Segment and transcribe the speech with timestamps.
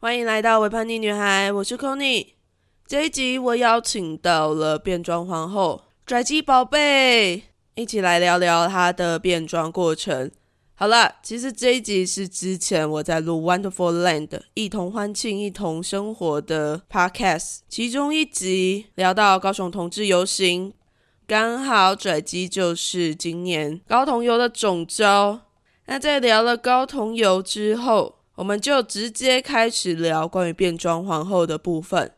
[0.00, 2.34] 欢迎来到《微叛逆女孩》，我是 c o n y
[2.86, 7.42] 这一集我邀请到了变装皇后拽鸡宝贝，
[7.74, 10.30] 一起来聊聊她的变装过程。
[10.76, 20.74] 好了，其实这一集是之前我在录《Wonderful Land》一同欢庆、一同生活的 Podcast，其中一集聊到高雄同志游行，
[21.26, 25.40] 刚好拽鸡就是今年高同游的总招。
[25.86, 32.12] 那在聊了高同游之后，我们就直接开始聊关于变装皇后的部分。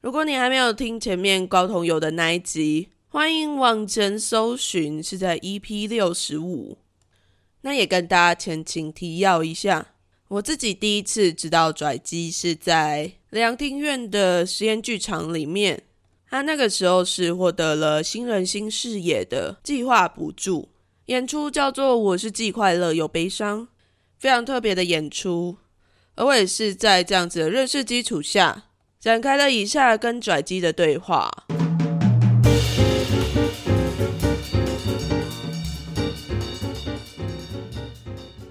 [0.00, 6.78] 如果你还没有听前面高同游的那一集，欢迎往前搜寻，是在 EP 六十五。
[7.60, 9.88] 那也跟大家前情提要一下，
[10.28, 15.82] 我自己第一次知道拽鸡是在凉亭院的实验剧场里面，
[16.30, 20.70] 他那个时候是获得了新人新视野的计划补助，
[21.06, 23.60] 演出叫做《我是既快乐又悲伤》，
[24.16, 25.58] 非常特别的演出。
[26.16, 28.64] 而我也是在这样子的认识基础下，
[28.98, 31.30] 展开了以下跟拽机的对话。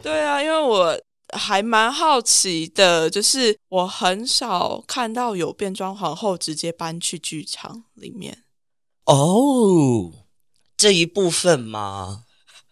[0.03, 1.01] 对啊，因为我
[1.35, 8.43] 还蛮好奇的，就是我很少看到有变装皇后直接搬去剧场里面。
[9.05, 10.13] 哦，
[10.77, 12.25] 这一部分吗？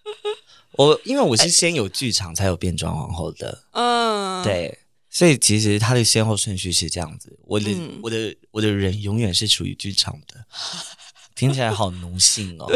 [0.78, 4.80] 我因为我是先有剧场才有变装皇后的，嗯，对，
[5.16, 7.38] 所以其实它的先后顺序是这样子。
[7.46, 10.44] 我的、嗯我的我的人永远是处于剧场的，
[11.36, 12.68] 听起来好奴性哦。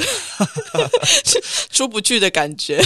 [1.71, 2.79] 出不去的感觉。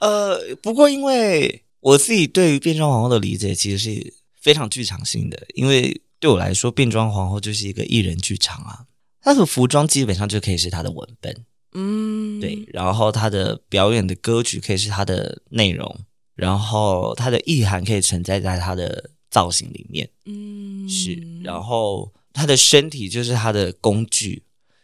[0.00, 8.86] 呃，不过因为我自己对于变装皇后的理解其实是非常剧场性的，因为对我来说，变装皇后就是一个艺人剧场啊，
[9.22, 11.44] 她的服装基本上就可以是她的文本。
[11.78, 15.98] 嗯，对，然后他的表演的歌曲可以是他的内容，
[16.36, 24.42] 然后他的意涵可以存在在他的造型里面，嗯，是，然后他的身体就是他的工具，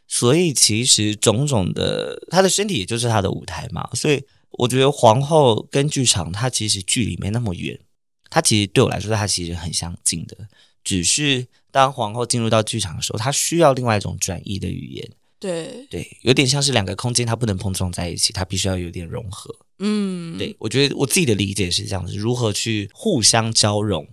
[0.09, 7.79] 所以其实种种的他的身体也就是他的舞台嘛，所以我觉得皇后跟剧场它其实距离没那么远，
[8.29, 10.37] 它其实对我来说它其实很相近的，
[10.83, 15.11] 只是当皇后进入到剧场的时候，她需要另外一种转译的语言。
[15.39, 19.53] 对，对，有点像是两个空间，它不能碰撞在一起，它必须要有点融合。
[19.85, 24.07] 嗯，对我觉得我自己的理解是这样子，如何去互相交融，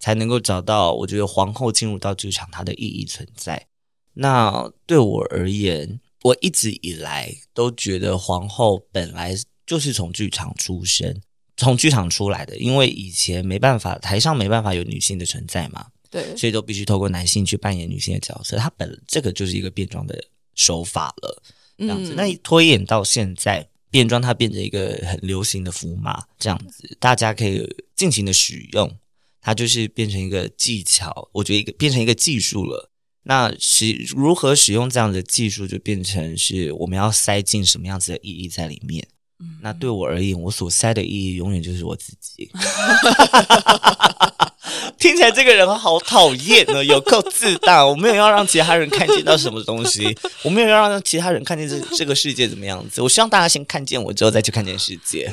[0.00, 3.68] 才能够找到我觉得皇后进入到剧场它的意义存在。
[4.14, 11.22] 那对我而言，我一直以来都觉得皇后本来就是从剧场出身，
[11.56, 18.56] 从剧场出来的，因为以前没办法，台上没办法有女性的存在嘛，对，所以都必须透过男性去扮演女性的角色。
[18.56, 21.42] 它本这个就是一个变装的手法了。
[21.78, 22.14] 这样子。
[22.14, 28.92] 嗯那一推演到现在，变装它变成一个很流行的符码，这样子大家可以尽情的使用，
[29.40, 32.90] 它就是变成一个技巧，我觉得一个变成一个技术了。
[33.22, 39.06] 那使如何使用这样的技术，就变成是我们要塞进什么样子的意义在里面。
[39.38, 42.50] 嗯那对我而言，我所塞的意义永远就是我自己。
[44.98, 47.84] 听起来这个人好讨厌呢，有够自大。
[47.84, 53.02] 我没有要让其他人看见到什么东西， 我没有要让其他人看见这这个世界怎么样子。
[53.02, 55.30] 我希望大家先看见我，之后再去看见世界。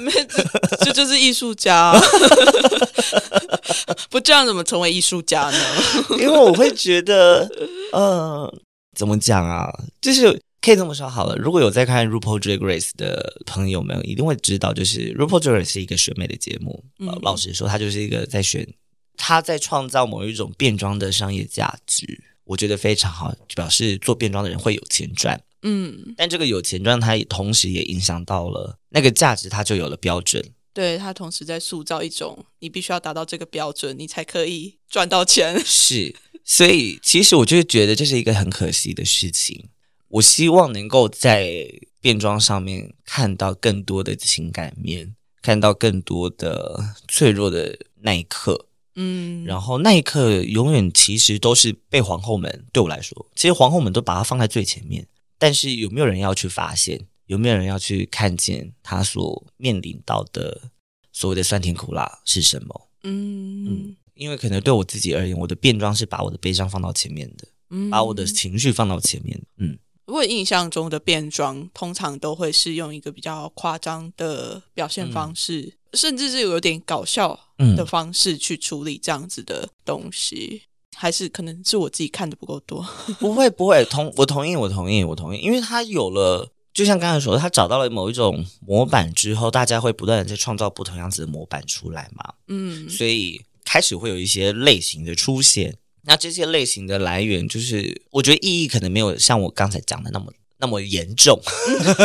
[0.82, 1.94] 这就是艺术家，
[4.10, 5.60] 不这样怎么成为艺术家呢？
[6.20, 7.50] 因为我会觉得，
[7.94, 8.54] 呃，
[8.96, 9.72] 怎么讲啊？
[10.02, 10.32] 就是
[10.62, 11.36] 可以这么说好了。
[11.38, 16.84] 如果有在看《RuPaul Drag Race》的朋友们，一定会知道，就是《RuPaul Drag Race》是一个选美的节目。
[17.22, 18.68] 老实说，它就是一个在选，
[19.18, 22.24] 他在创造某一种变装的商业价值。
[22.46, 25.42] 我觉得非常好，表示做变装的人会有钱赚。
[25.62, 30.44] 嗯，但这个有钱赚，它也同时也影响到了那个价值，它就有了标准。
[30.74, 35.60] 对他同时在塑造一种，你必须要达到这个标准，你才可以赚到钱。
[35.64, 39.70] 是，所以其实我就是觉得这是一个很可惜的事情。
[40.08, 48.66] 我希望能够在变装上面看到更多的情感面，看到更多的脆弱的那一刻。
[48.96, 55.08] 嗯，然后那一刻永远其实都是被皇后们对我来说，其实皇后们都把它放在最前面。
[55.38, 57.08] 但是有没有人要去发现？
[57.28, 60.70] 有没有人要去看见他所面临到的
[61.14, 62.90] 所谓的酸甜苦辣是什么？
[63.04, 69.42] 嗯嗯，因为可能对我自己而言，我的变装是把我的悲伤放到前面的，嗯把我的情绪放到前面。
[69.58, 80.64] 嗯，我印象中的变装通常都会是用一个比较夸张的表现方式，甚至是有点搞笑嗯的方式去处理这样子的东西。
[80.94, 82.86] 还是可能是我自己看的不够多。
[83.18, 92.34] 不会不会，同我同意，我同意，我同意，因为他有了就像刚才说的，他找到了某一种模板之后，大家会不断的在创造不同样子的模板出来嘛。
[92.50, 95.76] 嗯所以开始会有一些类型的出现。
[96.04, 101.38] 那这些类型的来源，就是我觉得意义可能没有像我刚才讲的那么那么严重，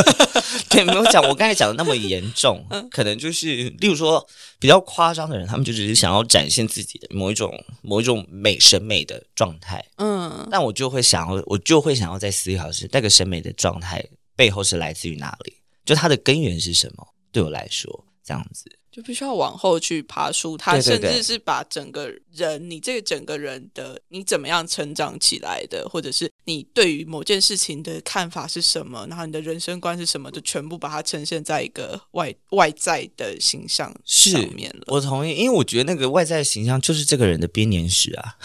[0.68, 4.26] 对，没有讲我刚才讲的那么严重，可能就是例如说
[4.58, 10.48] 比较夸张的人，他们就只是想要展现自己的某一种某一种美审美的状态，嗯。
[10.50, 14.04] 但我就会想要，我就会想要在思考是那个审美的状态
[14.34, 15.52] 背后是来自于哪里，
[15.84, 17.06] 就它的根源是什么？
[17.30, 18.64] 对我来说，这样子，
[18.96, 34.84] 就必须要往后去爬出它，对对对甚至是把整个人，你这个整个人的你怎么样成长起来的，或者是你对于某件事情的看法是什么，然后你的人生观是什么，就全部把它呈现在一个外外在的形象是上面了。
[34.86, 38.36] 我同意，因为我觉得那个外在形象就是这个人的编年史啊。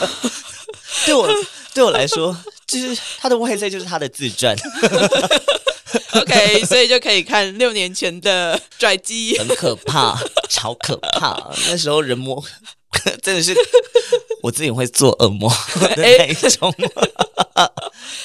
[1.06, 1.26] 对我
[1.72, 4.54] 对我来说，就是他的外在就是他的自传，
[6.20, 9.36] OK，所以就可以看六年前的拽机。
[9.40, 11.52] 很可怕，超可怕。
[11.68, 12.42] 那时候人魔
[13.22, 13.54] 真的是
[14.42, 15.50] 我自己会做噩梦
[15.80, 16.74] 的那一种。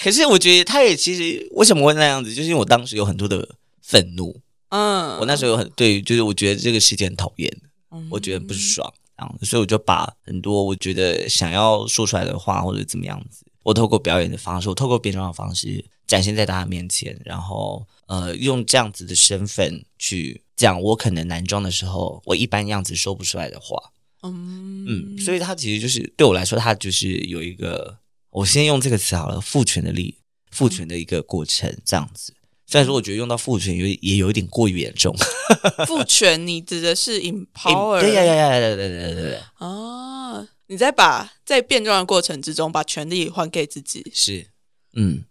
[0.01, 3.47] 可是我觉得他也其实为什么会那样子，就是因为我当时有很多的
[3.81, 4.39] 愤怒，
[4.69, 7.51] 嗯，我那时候有很对于，就是我觉得这个世界很讨厌，
[7.91, 23.91] 嗯我觉得不爽，然后，所以我就把很多我觉得想要说出来的话或者怎么样子，我透过表演的方式，我透过变装的方式展现在大家面前，然后呃，用这样子的身份去讲我可能男装的时候，我一般样子说不出来的话，
[24.23, 27.97] 嗯嗯，所以它其实就是对我来说，它就是有一个，
[28.29, 30.19] 我先用这个词好了，父权的力，
[30.51, 32.33] 父权的一个过程，这样子。
[32.67, 35.15] 虽然说我觉得用到父权有也有一点过于严重，
[35.85, 37.99] 父权，你指的是 empower？
[37.99, 44.11] 对呀呀呀对对对对对，啊，你在把在变装的过程之中，把权力还给自己。
[44.11, 44.47] 是，
[44.93, 45.23] 嗯，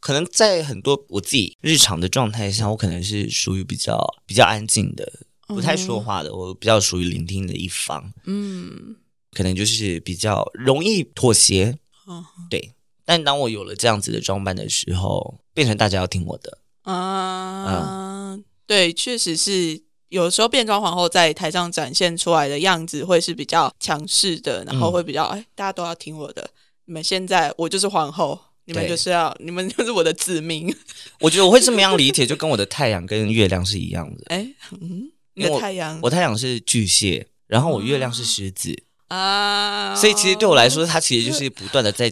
[0.00, 5.12] 可能在很多我自己日常的状态下，我可能是属于比较比较安静的，
[5.46, 8.96] 不太说话的，我比较属于聆听的一方，嗯
[9.32, 12.72] 可能就是比较容易妥协，嗯对。
[13.04, 19.82] 但当我有了这样子的装扮的时候，变成大家要听我的，啊，对，确实是。
[20.10, 26.50] 有时候变装皇后在台上展现出来的样子会是比较强势的，然后会比较哎，大家都要听我的。
[26.86, 28.36] 你们现在我就是皇后，
[28.66, 30.72] 你们就是要，你们就是我的子民。
[31.20, 34.24] 我觉得我会这么样理解，就跟我的太阳跟月亮是一样的。
[34.26, 34.46] 哎，
[34.80, 38.76] 嗯，你的太阳我太阳是巨蟹，然后我月亮是狮子，
[39.08, 42.10] 啊，所以其实对我来说，它其实就是不断的在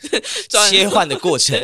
[0.70, 1.60] 切换的过程。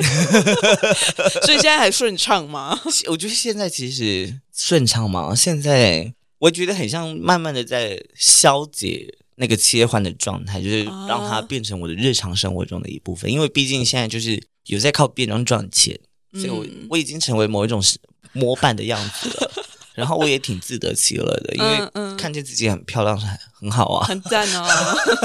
[1.42, 2.78] 所以现在还顺畅吗？
[3.08, 13.30] 我觉得现在其实顺畅嘛，现在我觉得很像慢慢的在消解那个切换的状态，就是让它变成我的日常生活中的一部分。
[13.30, 15.98] 因为毕竟现在就是有在靠变装赚钱，
[16.34, 17.98] 所以我、嗯我已经成为某一种是
[18.32, 19.50] 模板的样子了。
[19.94, 24.66] 然后我也挺自得其乐的，因为看见自己很漂亮是很很好啊，很赞哦！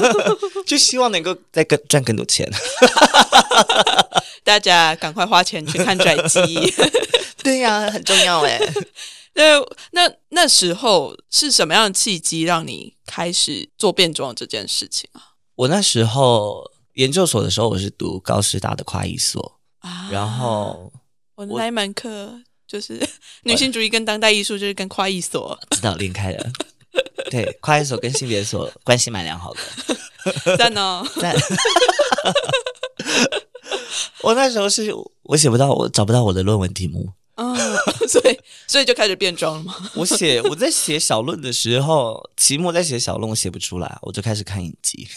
[0.64, 2.48] 就希望能够再更赚更多钱。
[4.46, 6.72] 大家赶快花钱去看拽机。
[7.42, 8.60] 对呀、很重要哎。
[8.60, 8.88] 对，
[9.92, 15.34] 那那时候是什么样的契机让你开始做变装这件事情啊？
[15.56, 20.92] 我那时候研究所的时候，我是读高师大的跨艺所，啊然后
[21.36, 23.02] 我的那一门课就是
[23.44, 25.60] 女性主义跟当代艺术，就是跟跨艺所。
[25.72, 26.52] 知道连开的。
[27.30, 29.60] 对，跨艺所跟性别所关系蛮良好的。
[30.58, 31.02] 赞哦！
[31.22, 31.34] 但
[34.22, 34.94] 我那时候是
[35.24, 37.14] 我写不到，我找不到我的论文题目。
[38.10, 39.76] 嗯，所以所以就开始变装了吗？
[39.96, 45.08] 我写我在写小论的时候，期末在写小论，我写不出来，我就开始看影集，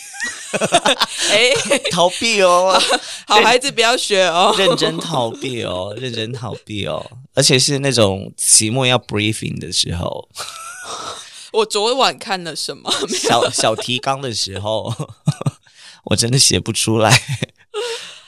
[1.33, 1.51] 哎，
[1.91, 2.79] 逃避哦，
[3.27, 4.55] 好孩子不要学哦。
[4.59, 10.29] 认真逃避哦，认真逃避哦，而且是那种期末要 briefing 的时候，
[11.53, 12.93] 我昨晚看了什么？
[13.09, 14.93] 小小提纲的时候，
[16.05, 17.23] 我真的写不出来。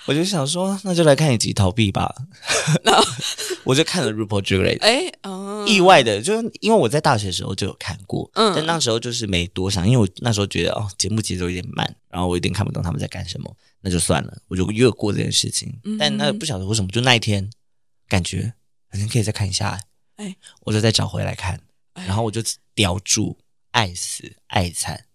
[0.06, 2.14] 我就想说，那就来看一集逃避吧。
[3.64, 15.74] 我就看了《RuPaul Drag Race》，哎，嗯，意外的，就是因为我在大学的时候就有看过，嗯但那时候就是没多想，因为我那时候觉得哦，节目节奏有点慢，然后我有点看不懂他们在干什么，那就算了，我就越过这件事情。
[15.84, 17.48] 嗯但那不晓得为什么，就那一天
[18.06, 18.52] 感觉
[18.90, 19.80] 好像可以再看一下，
[20.16, 21.58] 哎我就再找回来看，
[21.94, 22.42] 哎然后我就
[22.74, 23.38] 叼住，
[23.70, 25.06] 爱死爱惨，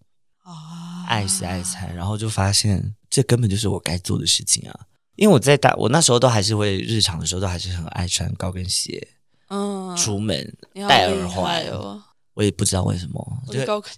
[0.44, 4.80] 啊爱死爱惨，然后就发现这根本就是我该做的事情啊。
[5.16, 9.06] 因为我在大，我那时候都还是会日常的时候都还是很爱穿高跟鞋
[9.50, 10.56] 嗯，出门，
[10.88, 12.02] 戴耳环哦。
[12.36, 13.92] 我也不知道为什么，就我的高跟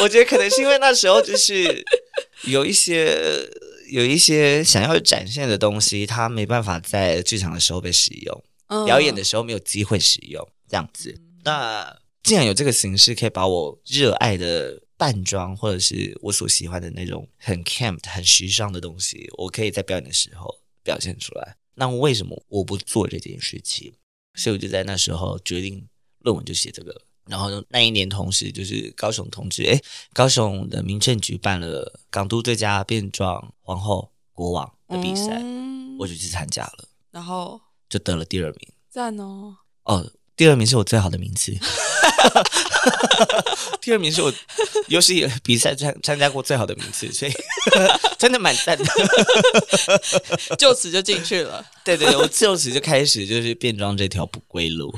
[0.00, 1.84] 我觉得可能是因为那时候就是
[2.42, 3.48] 有一些
[3.88, 11.14] 有一些想要展现的东西，它没办法在剧场的时候被使用，嗯表演的时候没有机会使用，这样子。
[11.44, 21.56] 那既然有这个形式，可以把我热爱的扮装，或者是我所喜欢的那种很 camp、很时尚的东西，我可以在表演的时候表现出来。
[21.74, 23.94] 那为什么我不做这件事情？
[24.34, 25.88] 所以我就在那时候决定
[26.18, 27.02] 论文就写这个了。
[27.26, 29.80] 然后那一年，同时就是高雄同志，哎，
[30.12, 38.72] 高雄的民政局办了港都最佳变装皇后国王的比赛，嗯我就去参加了，然后就得了第二名。
[38.88, 41.52] 赞哦，哦，第二名是我最好的名次。
[43.82, 44.32] 第二名是我
[44.86, 47.32] 有史以来比赛参参加过最好的名次，所以
[48.18, 48.84] 真的蛮赞的。
[50.56, 51.64] 就此就进去了。
[51.84, 54.96] 对对，对我就此就开始就是变装这条不归路。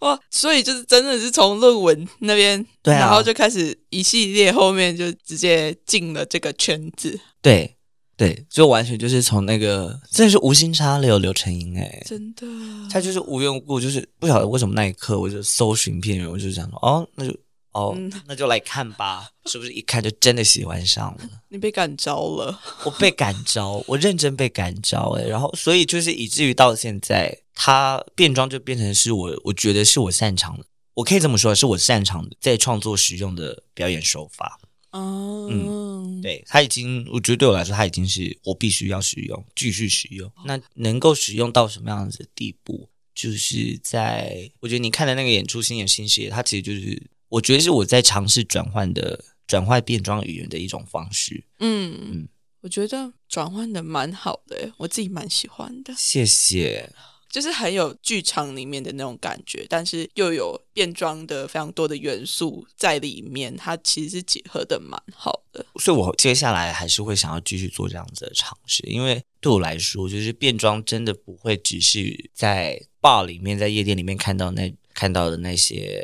[0.00, 7.75] 哇，所以就是真的是从论文那边，对啊然后就开始一系列，后面就直接进了这个圈子，对
[8.16, 12.46] 对，就完全就是从那个真的是无心插柳柳成荫哎，真的。
[12.90, 17.36] 他就是无缘无故，就是不晓得为什么那一刻我就搜寻片源，我就想说哦，那就
[17.72, 21.28] 哦、嗯那就来看吧，是不是一看就真的喜欢上了？
[21.50, 34.58] 你被感召了， 我被感召，我认真被感召哎、然后所以就是以至于到现在，他变装就变成是我，我觉得是我擅长的，我可以这么说，是我擅长的在创作使用的表演手法。
[34.92, 40.30] 嗯，对它已经，我觉得对我来说，它已经是我必须要使用，继续使用。
[40.44, 42.88] 那能够使用到什么样子的地步？
[43.14, 51.44] 就是在我觉得你看的那个演出《新演新视野》，它其实就是我觉得是我在尝试转换的转换变装语言的一种方式。
[51.60, 52.28] 嗯嗯
[52.60, 56.92] 我觉得转换的蛮好的，我自己蛮喜欢的，谢谢。
[57.28, 65.64] 就是很有剧场里面的那种感觉，但是又有变装的非常多的元素在里面，它其实是结合的蛮好的。
[65.80, 76.02] 所以我接下来还是会想要继续做这样子的尝试，因为对我来说，就是变装真的不会只是在 bar 里面、在夜店里面看到那看到的那些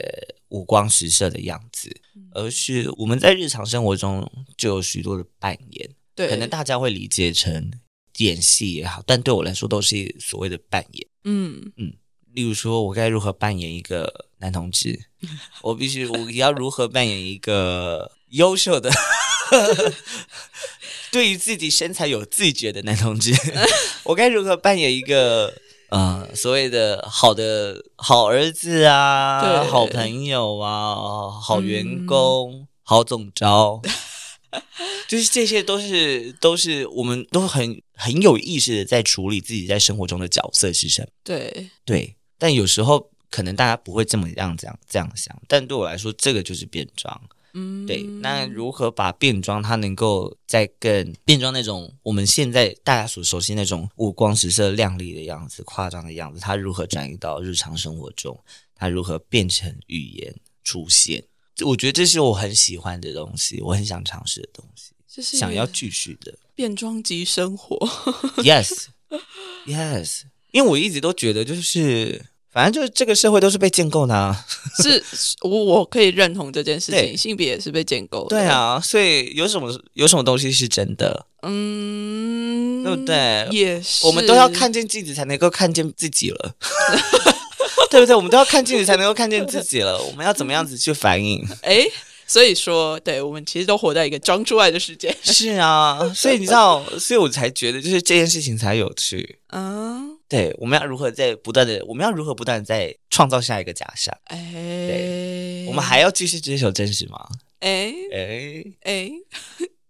[0.48, 1.94] 五光十色的样子，
[2.32, 7.70] 而是我们在日常生活中就有许多的扮演，对，可能大家会理解成
[8.18, 11.06] 演戏也好，但对我来说都是所谓的扮演。
[11.24, 11.92] 嗯嗯
[12.34, 14.98] 例如说，我该如何扮演一个男同志？
[15.60, 18.90] 我必须，我要如何扮演一个优秀的、
[21.12, 23.34] 对于自己身材有自觉的男同志？
[24.04, 25.54] 我该如何扮演一个
[25.90, 33.82] 呃所谓的好的好儿子啊、好朋友啊、好员工、好总招？
[35.08, 41.08] 就是这些都是都是我们都很很有意识的在处理自己在生活中的角色是什么。
[41.24, 47.20] 对，对，但有时候可能大家不会这么样这样这样想，但对我来说，这个就是变装。
[47.54, 58.42] 嗯，对，那如何把变装它能够在更变装那种我们现在大家所熟悉那种五光十色、亮丽的样子、夸张的样子，它如何转移到日常生活中？
[58.74, 61.22] 它如何变成语言出现？
[61.54, 66.34] 这我觉得这是我很喜欢的东西，我很想尝试的东西，就是想要继续的。
[66.54, 67.76] 变装及生活。
[68.38, 72.26] Yes，Yes， 因为我一直都觉得就是。
[72.52, 74.44] 反正就是这个社会都是被建构的、啊，
[74.82, 75.02] 是
[75.40, 78.36] 我我可以认同这件事情，性别也是被建构的。
[78.36, 86.54] 对，啊，所以有什么有什么东西是真的，嗯，对不对也是，我们都要看见镜子才能够看见自己了，
[87.92, 88.16] 对不对？
[88.16, 91.40] 我们都要看镜子才能够看见自己了，我们要怎么样子去反应？
[91.62, 91.86] 哎。
[92.24, 95.14] 所以说，对我们其实都活在一个装出来的世界。
[95.22, 99.38] 是啊，所以你知道，所以我才觉得就是这件事情才有趣。
[99.48, 104.16] 嗯，对，我们要如何在不断的，我们要如何不断的在创造下一个假象？
[104.28, 107.18] 哎，我们还要继续追求真实吗？
[107.60, 109.10] 哎哎，哎，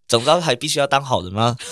[0.09, 1.57] 总招还必须要当好人吗？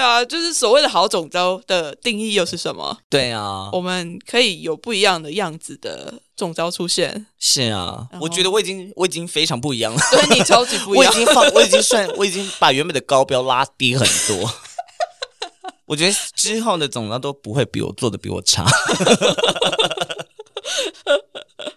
[0.00, 2.96] 对啊，就是所谓的好总招的定义又是什么？
[3.10, 10.00] 对啊，我们可以有不一样的样子的总招出现，是啊，我觉得我已经我已经非常不一样了。
[10.10, 11.12] 对你超级不一样。
[11.12, 14.50] 我已经放，我已经算，我已经把原本的高标拉低很多。
[15.84, 18.64] 我觉得之后的总招都不会比我做的比我差。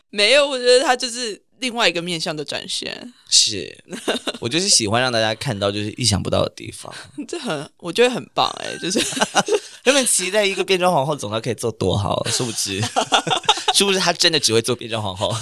[0.09, 3.73] 没有，我觉得他就是另外一个面向的展现，是，
[4.41, 6.93] 我就是喜欢让大家看到就是意想不到的地方。
[7.25, 8.99] 这很我觉得很棒哎、就是
[9.85, 12.81] 原本期待一个变装皇后总要可以做多好，殊不知，
[13.73, 15.33] 殊不知她真的只会做变装皇后。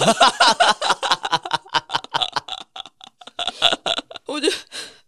[4.26, 4.54] 我觉得。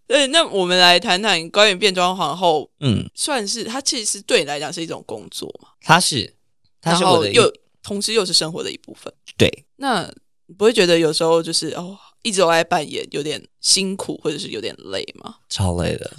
[0.06, 6.34] 对，那我们来谈谈关于变装皇后，嗯，算是它其实对你来讲是一种工作嘛，她是，
[6.82, 7.50] 她然是我的又
[7.84, 9.12] 同时又是生活的一部分。
[9.36, 10.14] 对，那你
[10.56, 15.34] 不会觉得有时候就是哦，一直都在扮演，有点辛苦或者是有点累吗？
[15.48, 16.10] 超累的，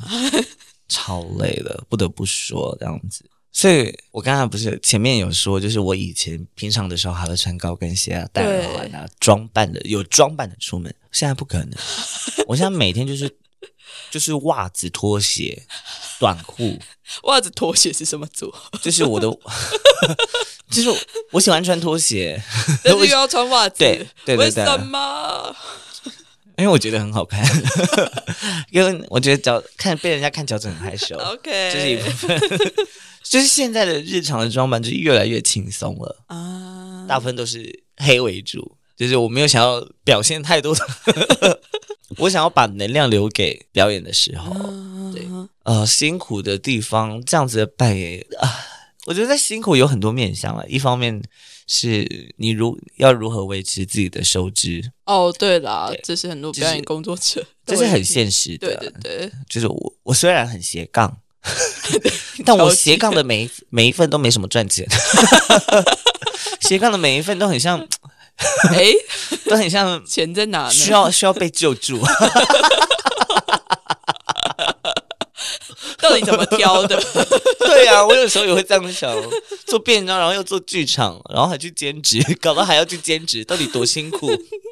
[0.87, 3.25] 超累的，不得不说这样子。
[3.51, 11.69] 所以我刚才不是前面有说，就是我以前平常的时候还会穿高跟鞋啊、戴耳环啊，装扮的有装扮的出门，现在不可能。
[12.47, 13.33] 我现在每天就是
[14.11, 15.63] 就是袜子、拖鞋、
[16.19, 16.79] 短裤。
[17.23, 18.53] 袜子、拖鞋是什么组？
[18.81, 19.27] 就是我的，
[20.71, 22.41] 就是我喜欢穿拖鞋，
[22.83, 25.55] 但是又要穿袜子，对对对为什么？
[26.57, 27.43] 因为我觉得很好看，
[28.71, 31.17] 因为我觉得脚看被人家看脚趾很害羞。
[31.17, 32.39] OK，这是一部分。
[33.23, 38.77] 就是现在的日常的装扮就越来越轻松了啊，大部分都是黑为主。
[38.95, 41.61] 就是我没有想要表现太多的，
[42.17, 44.53] 我想要把能量留给表演的时候。
[45.13, 45.27] 对，
[45.63, 48.49] 呃，辛苦的地方这样子的扮演啊，
[49.05, 50.63] 我觉得在辛苦有很多面向啊。
[50.67, 51.21] 一方面
[51.67, 54.91] 是你如要如何维持自己的收支。
[55.05, 58.67] 哦，对啦，这是很多表演工作者，这是很现实的。
[58.67, 61.17] 对对对，就是我我虽然很斜杠。
[62.43, 64.83] 但我斜杠的每一每一份都没什么赚钱，
[66.61, 67.87] 斜杠的每一份都很像，
[68.73, 68.91] 哎，
[69.49, 70.69] 都很像钱在哪？
[70.69, 71.99] 需要需要被救助。
[76.01, 77.01] 到底怎么挑的？
[77.59, 79.11] 对呀，我有时候也会这样想，
[79.65, 84.29] 做变装，然后又做剧场，然后还去兼职，搞到还要去兼职，到底多辛苦？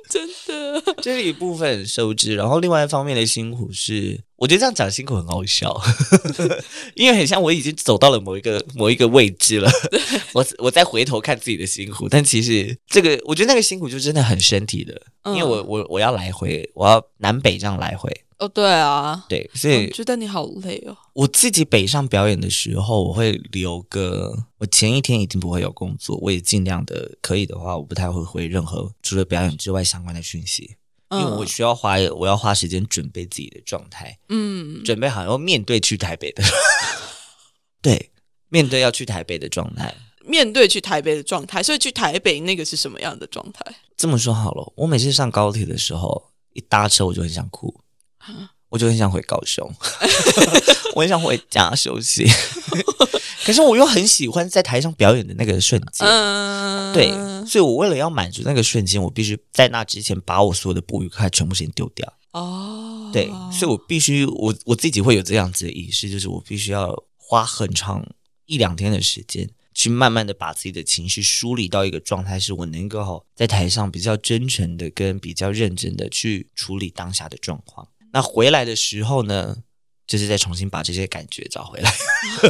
[0.10, 5.74] 真的，这是一部分收支，然后另外一方面的辛苦是，我觉得这样讲辛苦很好笑，
[6.96, 9.72] 因为很像我已经走到了某一个某一个位置了，
[10.34, 18.12] 我我再回头看自己的辛苦，但其实这个我觉得那个辛苦就真的很身体的，因为我我我要来回，我要南北这样来回。
[18.40, 20.98] 哦，对啊，对，所以觉得你好累哦。
[21.14, 30.76] 我自己北上表演的时候，我会留个，我前一天一定不会有工作，我也尽量的可以的话，我不太会回任何除了表演之外相关的讯息，
[31.20, 36.44] 因为我需要花，我要花时间准备自己的状态，嗯，准备好要面对去台北的，
[37.82, 38.12] 对，
[38.50, 39.94] 面对要去台北的状态，
[40.26, 43.64] 面对去台北的状态，所以去台北那个是什么样的状态？
[43.96, 47.80] 这么说好了，我每次上高铁的时候，一搭车我就很想哭。
[48.70, 49.72] 我就很想回高雄，
[50.96, 52.26] 我很想回家休息，
[53.44, 56.08] 可是我又很喜欢在台上表演的那个瞬间，
[56.94, 57.12] 对，
[57.46, 62.12] 所以我为了要满足那个瞬间，我必须在那之前把我所有的不愉快全部先丢掉。
[62.32, 68.04] 哦，对，所以我必须我我自己会有这样子的意识，就是我必须要花很长
[68.46, 77.88] 一两天的时间，去慢慢的把自己的情绪梳理到一个状态，是我能够在台上比较真诚的跟比较认真的去处理当下的状况。
[78.12, 79.58] 那回来的时候呢，
[80.08, 81.92] 就是再重新把这些感觉找回来。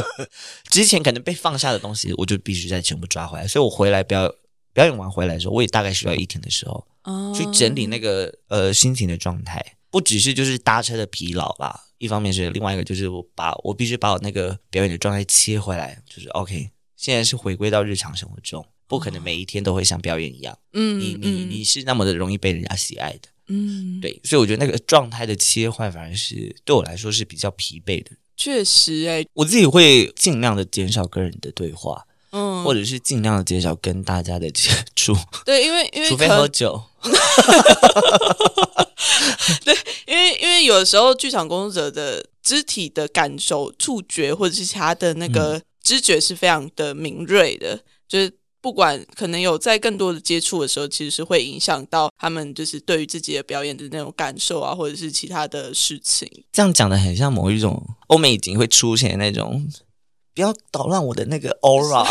[0.70, 3.46] 之前可能被放下的东西，我就必须再全部抓回来。
[3.46, 4.32] 所以我回来表
[4.72, 6.86] 表演完回来的时候，我也大概需要一天的时候，
[7.34, 9.64] 去整理那个呃心情的状态。
[9.90, 20.58] 不只是就是搭车的疲劳吧，一方面是另外一个就是我把我必须把我那个表演的状态切回来，就是 OK，现在是回归到日常生活中，不可能每一天都会像表演一样。
[20.72, 23.28] 嗯，你你你是那么的容易被人家喜爱的。
[23.48, 28.12] 嗯，对，所以我觉得那个状态的切换反而是对我来说是比较疲惫的。
[28.36, 35.14] 确实，哎，我自己会尽量的减少跟人的对话，嗯，或者是尽量的减少跟大家的接触。
[35.44, 36.82] 对，因为因为除非喝酒。
[39.64, 39.76] 对，
[40.06, 47.78] 因为因为有时候剧场工作者的肢体的感受、触觉或者是其他的那个知觉是非常的敏锐的，
[48.08, 48.32] 就是。
[48.64, 56.26] 不管可能有在更多的接触的时候，其实是会影响到他们，就是对于自己的表演的那种感受啊，或者是其他的事情。
[56.50, 59.68] 这样讲的很像某一种欧美已经会出现那种，
[60.34, 62.10] 不要捣乱我的那个 aura。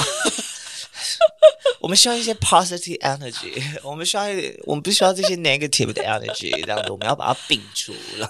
[1.82, 4.26] 我们需要一些 positive energy，我们需要，
[4.66, 8.28] 我们不需要这些 negative 的 energy，这样子我们要把它摒除了。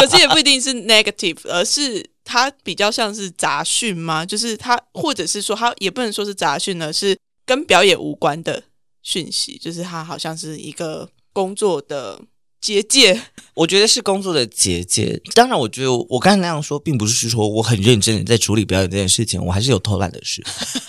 [0.00, 4.24] 可是也不一定是 negative，而是它比较像是杂讯吗？
[4.24, 7.14] 就是它，或者是说它也不能说是杂讯呢，是。
[7.44, 8.62] 跟表演无关的
[9.02, 12.20] 讯息，就是它好像是一个工作的
[12.60, 13.20] 结界。
[13.54, 15.20] 我觉得是工作的结界。
[15.34, 20.44] 当然，我觉得我刚才那样说，并不是说我很认真的在处理表演这件事情，我还是有偷懒的事。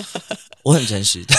[0.63, 1.35] 我很诚实的，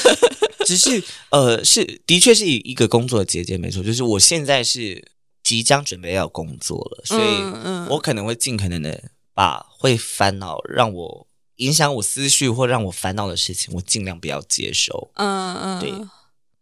[0.64, 3.82] 只是呃，是的确是一个工作的结界，没错。
[3.82, 5.06] 就是我现在是
[5.42, 11.26] 即将准备要工作了，所以我可能会尽可能的把会烦恼让我。
[11.56, 15.10] 影响我思绪或让我烦恼的事情，我尽量不要接受。
[15.14, 15.92] 嗯嗯，对。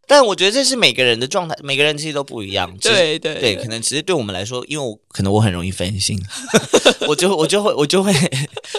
[0.05, 2.77] 但我觉得这是每个人的状态，每个人其实都不一样。
[2.79, 6.21] 对对对，可能只是对我们来说，因为我可能我很容易分心，
[7.09, 8.13] 我就我就会我就会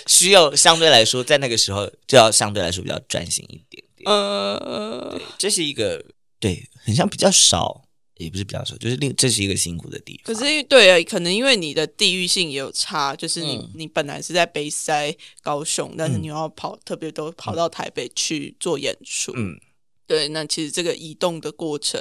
[0.06, 4.12] 需要相对来说，在那个时候就要相对来说比较专心一点点。
[5.40, 6.04] 这是一个
[6.40, 7.83] 对，很像比较少，
[8.18, 10.34] 也不是比较少，就是另这是一个辛苦的地方。
[10.34, 19.34] 可是因为对，可能因为你的地域性也有差，就是你、嗯你本来是在北塞高雄，但是嗯你要跑，特别都跑到台北去做演出。
[19.36, 19.60] 嗯，
[20.06, 22.00] 对，那其实这个移动的过程，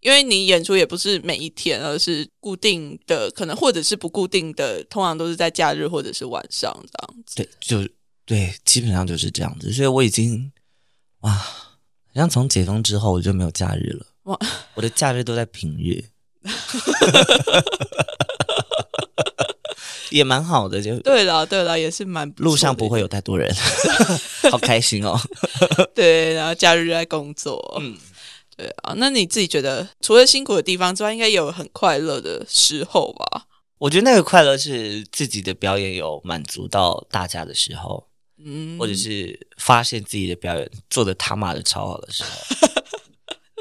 [0.00, 7.36] 因为你演出也不是每一天，而是固定的，可能或者是不固定的，通常都是在假日或者是晚上这样子。
[7.36, 7.88] 对，就
[8.26, 9.72] 对，基本上就是这样子。
[9.72, 10.52] 所以我已经
[11.20, 11.80] 哇，好
[12.14, 14.06] 像从解封之后我就没有假日了。
[14.24, 14.38] 哇，
[14.74, 16.04] 我的假日都在平日，
[20.10, 23.54] 也蛮好的，就对了，对了，也是蛮路上不会有太多人，
[24.50, 25.20] 好开心哦。
[25.94, 27.76] 对，然后假日在工作。
[27.80, 27.96] 嗯，
[28.56, 33.46] 对啊，那你自己觉得除了辛苦的地方之外，应该也有很快乐的时候吧？
[33.78, 38.08] 我觉得那个快乐是自己的表演有满足到大家的时候，
[38.42, 42.30] 嗯，或者是发现自己的表演做的他妈的超好的时候。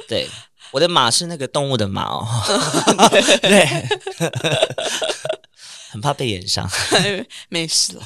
[0.08, 0.28] 对，
[0.74, 2.28] 我的马是那个动物的马哦，
[3.42, 3.66] 对，
[5.92, 6.68] 很怕被演上。
[7.50, 8.06] 没事啦。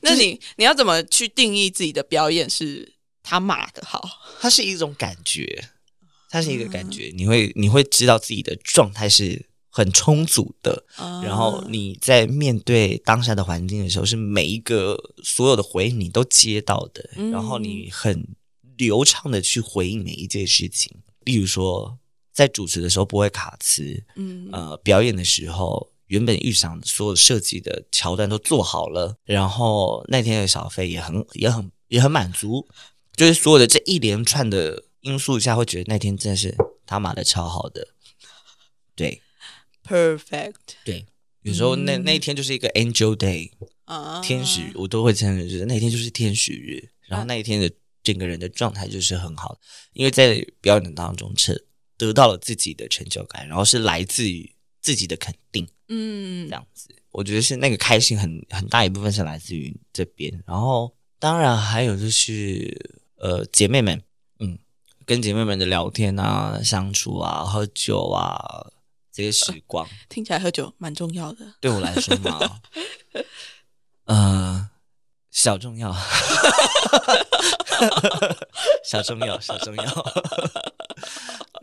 [0.00, 4.02] 那你你要怎么去定义自己的表演是他妈的好？
[4.40, 5.68] 它是一种感觉，
[6.30, 10.84] 它是一个感觉，你会你会知道自己的状态是很充足的，
[11.22, 18.26] 然后你在面对当下的环境的时候，是每一个所有的回应你都接到的，嗯然后你很
[18.78, 21.02] 流畅的去回应每一件事情。
[21.26, 21.98] 例如说，
[22.32, 24.48] 在主持的时候不会卡词，嗯。
[24.52, 32.66] 呃，表演的时候原本预想所有设计的桥段都做好了，然后那天的小费也很也很也很满足，
[33.14, 37.88] 就是所有的这一连串的因素下，会觉得那天真的是他妈的超好的。
[38.94, 39.20] 对
[39.84, 40.54] ，perfect。
[40.84, 41.06] 对，
[41.42, 43.50] 有时候那、那一天就是一个 angel day，
[43.84, 47.70] 啊，天使，我都会称为就是那一天就是天使日，然后那一天的
[48.06, 49.58] 整个人的状态就是很好，
[49.92, 51.58] 因为在表演当中成
[51.96, 55.66] 得到了自己的成就感，然后是来自于自己的肯定。
[55.88, 64.00] 嗯这样子，我觉得是那个开心很很大一部分是来自于这边，然后当然还有就是呃姐妹们，
[64.38, 64.56] 嗯，
[65.04, 68.70] 跟姐妹们的聊天啊、相处啊、喝酒啊
[69.12, 71.54] 这些时光， 听起来喝酒蛮重要的。
[71.60, 72.60] 对我来说嘛，
[74.06, 74.70] 呃，
[75.36, 75.94] 小重要，
[78.82, 79.84] 小重要，小重要。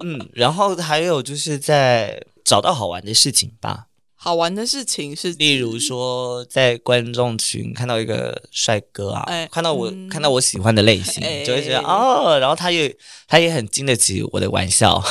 [0.06, 12.96] 嗯，然后还有就是在找到好玩的事情吧，好玩的事情是，例如说，在观众群看到一个帅哥啊，哎看到我、嗯看到我喜欢的类型，哎就会觉得哦，然后他也
[13.28, 15.02] 他也很经得起我的玩笑，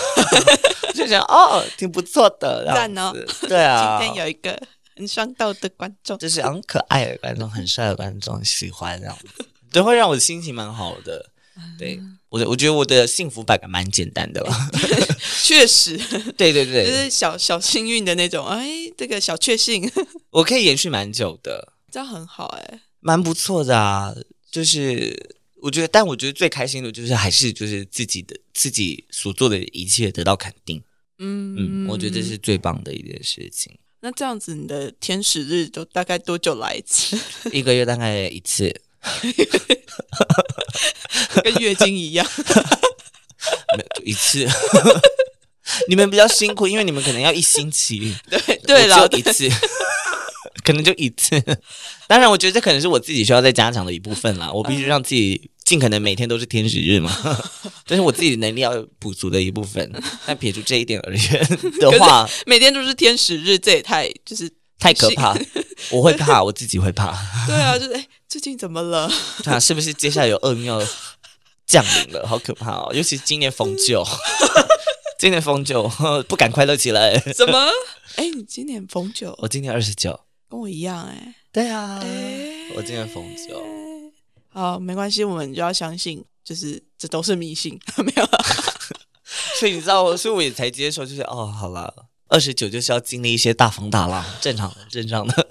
[0.94, 3.12] 就觉得哦，挺不错的，赞哦
[3.48, 4.56] 对啊，今天有一个
[5.02, 11.30] 很上道的观众，就是很可爱的观众，很帅的观众喜欢这样子，就会让我心情蛮好的。
[11.78, 14.70] 对我的，我觉得我的幸福感蛮简单的啦。
[15.42, 15.98] 确实
[16.36, 19.90] 对对对就，是小小幸运的那种，哎，这个小确幸，
[20.30, 21.72] 我可以延续蛮久的。
[21.90, 22.80] 这样很好哎。
[23.00, 24.14] 蛮不错的啊。
[24.50, 30.82] 就是我觉得，但我觉得最开心的就是还是就是自己的自己所做的一切得到肯定。
[31.18, 33.78] 嗯嗯，我觉得这是最棒的一件事情。
[34.04, 37.16] 那这样子，你的天使日都大概多久来一次？
[37.52, 38.74] 一个月大概一次，
[41.42, 42.26] 跟月经一样。
[43.76, 44.46] 没有就一次。
[45.88, 49.48] 你们比较辛苦，因为你们可能要一星期，对对了我，只有一次，
[50.64, 51.40] 可能就一次。
[52.08, 54.50] 当然，我觉得这可能是我自己需要再加强的一部分啦。
[54.52, 57.10] 我必须让自己尽可能每天都是天使日嘛，
[57.86, 59.90] 这是我自己能力要补足的一部分。
[60.26, 61.48] 但撇除这一点而言
[61.80, 65.34] 的话，每天都是天使日，这也太就是太可怕，
[65.90, 67.16] 我会怕， 我自己会怕。
[67.46, 69.10] 对啊，就是哎，最近怎么了？
[69.42, 70.78] 对啊，是不是接下来有恶运要
[71.66, 72.26] 降临了？
[72.28, 72.92] 好可怕哦！
[72.94, 74.06] 尤其是今年逢九，
[75.18, 75.90] 今年逢九
[76.28, 77.18] 不敢快乐起来。
[77.34, 77.70] 怎么？
[78.16, 81.34] 哎，你今年逢九，我今年二十九，跟我一样哎。
[81.50, 83.62] 对啊哎我今年逢九，
[84.52, 88.44] 好，没关系，我们就要相信，就是这都是迷信， 没有啊。
[89.58, 91.92] 所以你知道，所以我也才接受，就是哦，好了，
[92.28, 95.46] 二十九就是要经历一些大风大浪，正常的，正常的。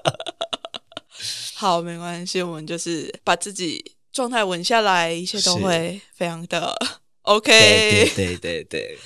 [1.54, 6.74] 好，没关系，我们就是把自己状态稳下来，一切都会非常的
[7.22, 7.50] OK。
[7.50, 8.98] 对对对对，对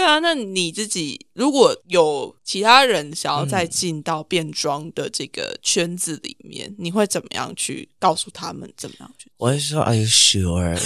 [0.00, 10.80] 啊，那你自己如果有其他人想要嗯再进到变装的这个圈子里面，你会怎么样去告诉他们怎么样去我会说，Are you sure?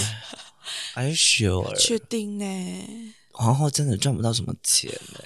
[0.95, 1.75] Are you sure?
[1.77, 3.13] 确定呢？
[3.31, 5.19] 皇后真的赚不到什么钱呢。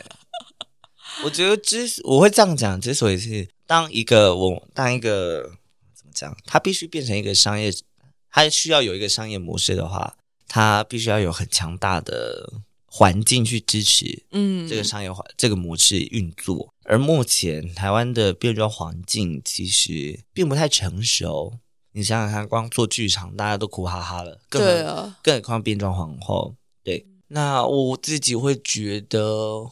[1.24, 5.44] 我觉得之我会这样讲，之所以是当一个我当一个
[5.96, 7.72] 怎么讲，他必须变成一个商业，
[8.30, 10.17] 他需要有一个商业模式的话，
[10.48, 12.52] 他必须要有很强大的
[12.93, 16.73] 环境去支持嗯，这个商业化、这个模式运作。
[16.84, 21.54] 而目前台湾的变装环境其实并不太成熟。
[21.93, 26.54] 你想想看，光做剧场大家都苦哈哈了，更何对啊，更何况变装皇后。
[26.84, 29.71] 对，那我自己会觉得，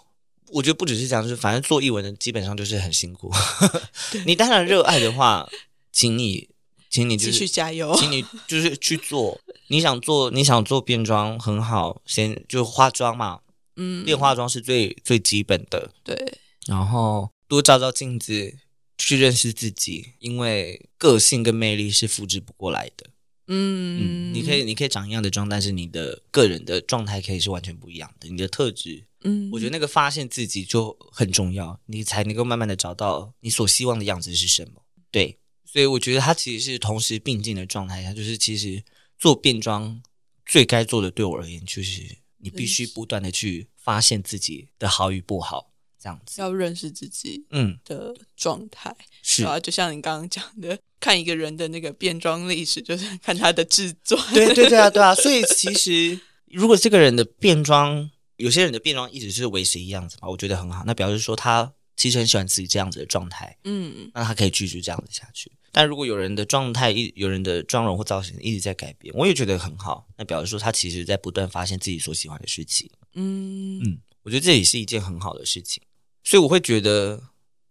[0.51, 3.29] 我觉得不只是这样，就是反正做译文的基本上就是很辛苦。
[4.25, 5.49] 你当然热爱的话，
[5.91, 6.49] 请你，
[6.89, 7.95] 请你就继续，加油。
[7.95, 9.39] 请你就是去做。
[9.67, 13.41] 你想做，你想做变装很好，先就化妆嘛，
[13.75, 15.91] 嗯，练化妆是最最基本的。
[16.03, 18.57] 对，然后多照照镜子，
[18.97, 23.05] 去认识自己，因为个性跟魅力是复制不过来的。
[23.51, 28.27] 嗯，嗯，你可以你可以长一样的妆，但是你的个人的状态可以是完全不一样的。
[28.27, 34.83] 你的特质，嗯，我觉得那个发现自己就很重要，你才能够慢慢的找到你所希望的样子是什么。
[35.09, 35.37] 对，
[35.71, 38.83] 所以我觉得它其实是同时并进的状态下，就是其实
[39.19, 40.01] 做变装
[40.45, 42.01] 最该做的，对我而言就是
[42.37, 46.41] 你必须不断的去发现自己的好与不好，这样子。
[46.41, 54.19] 要认识自己嗯，的状态，是，啊，就像你刚刚讲的，看一个人的那个变装历史，就是看他的制作。
[54.33, 55.13] 对对对啊，对啊。
[55.13, 60.83] 所以其实如果这个人的变装，有些人的变装一直是维持一样子嘛，我觉得很好。
[60.87, 65.51] 那表示说他其实很喜欢自己这样子的状态，嗯，那他可以继续这样子下去。
[65.71, 70.07] 但如果有人的状态一有人的妆容或造型一直在改变，我也觉得很好。
[70.17, 72.89] 那表示说他其实在不断发现自己所喜欢的事情。
[73.13, 75.81] 嗯嗯，我觉得这也是一件很好的事情。
[76.23, 77.23] 所以我会觉得，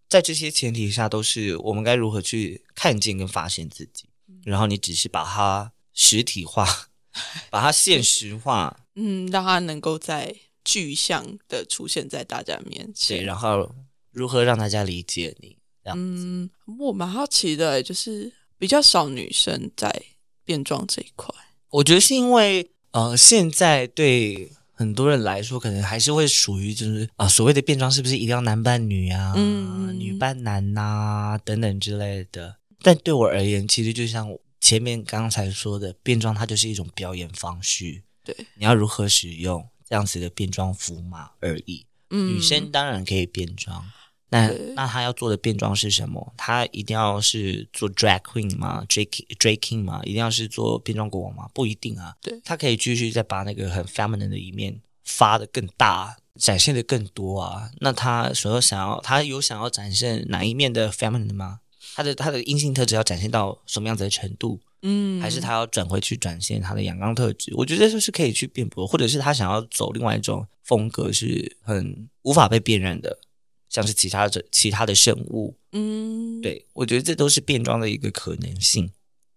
[0.08, 4.06] 在这些前提下，都是我们该如何去看见跟发现自己，
[4.44, 6.66] 然后你只是把它实体化，
[7.50, 10.34] 把它现实化，嗯，让它能够在
[10.64, 13.18] 具象的出现在大家面前。
[13.18, 13.74] 对，然后
[14.10, 15.56] 如何让大家理解你，
[15.88, 15.96] 这样。
[15.98, 20.02] 嗯，我蛮好奇的，欸就是比较少女生在
[20.44, 21.34] 变装这一块。
[21.70, 32.56] 我觉得是因为呃，现在对很多人来说，可能还是会属于就是啊、所谓的变装是不是一定要男扮女啊，嗯女扮男呐、等等之类的。
[32.82, 34.28] 但对我而言，其实就像
[34.60, 41.84] 前面刚才说的，变装它就是一种表演方式，对，你要如何使用这样子的变装服码而已。
[42.10, 43.84] 嗯，女生当然可以变装，
[44.30, 46.34] 那那他要做的变装是什么？
[46.36, 50.00] 他一定要是做 drag queen 吗？drag drag king 吗？
[50.04, 51.48] 一定要是做变装国王吗？
[51.54, 52.14] 不一定啊。
[52.20, 57.70] 对他可以继续再把那个很 feminine 的一面发的更大，展现的更多啊。
[57.80, 61.60] 那他所有想要，他有想要展现哪一面的 feminine 吗？
[61.94, 64.60] 他的他的阴性特质要展现到什么样子的程度？
[64.82, 67.52] 嗯，还是他要转回去展现他的阳刚特质？
[67.56, 73.18] 我觉得这是可以去辩驳，或者是他想要走另外一种风格，是很无法被辨认的，
[73.68, 75.56] 像是其他的其他的生物。
[75.72, 78.90] 嗯，对我觉得这都是变装的一个可能性。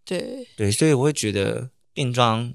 [0.05, 2.53] 对，对，所以我会觉得变装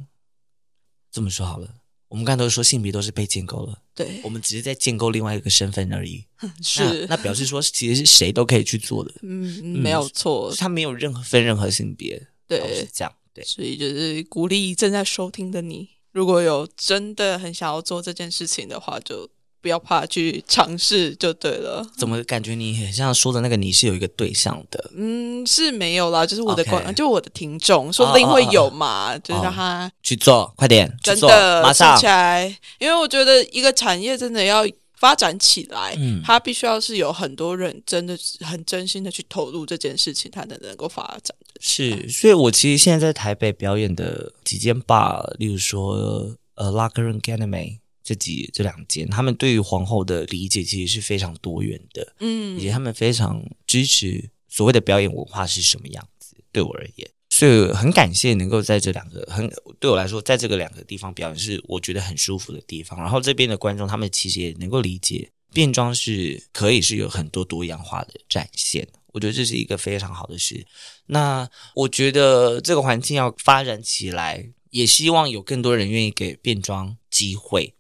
[1.11, 1.75] 这么说好了，
[2.09, 6.25] 我们刚才都说性别都是被建构了，对我，们只是在建构另外一个身份而已。
[6.63, 13.15] 是那那表示说，其实是谁都可以去做的，嗯，没有错，他没有任何分任何性别，对是对，这样。
[13.33, 19.29] 对，所以就是鼓励正在收听的你，如果有真的很想要做这件事情的话，就
[19.67, 21.85] 不要怕去尝试就对了。
[21.97, 24.93] 怎么感觉你很像说的那个你是有一个对象的？
[24.95, 31.29] 嗯，是没有啦，就是我的观就我的听众，说不定会有嘛，就是让他去做，快点真，的做
[31.65, 32.47] 马上起来，
[32.79, 34.65] 因为我觉得一个产业真的要
[35.01, 41.37] 发展起来，嗯它必须要是有很多人真的是很真心的去投入这件事情，它才能够发展。
[41.59, 56.37] 是，所以我其实现在在台北表演的几间 bar，例如说呃 Locker Room Ganame 这几这两间，他们对于皇后的理解其实是非常多元的，嗯以及他们非常支持所谓的表演文化是什么样子。
[56.53, 62.99] 对我而言，所以很感谢能够在这两个很对我来说，在这个两个地方表演是我觉得很舒服的地方。
[63.01, 68.87] 然后这边的观众他们其实也能够理解变装是可以是有很多多样化的展现。
[69.13, 70.67] 我觉得这是一个非常好的事。
[71.07, 77.75] 那我觉得这个环境要发展起来，也希望有更多人愿意给变装机会。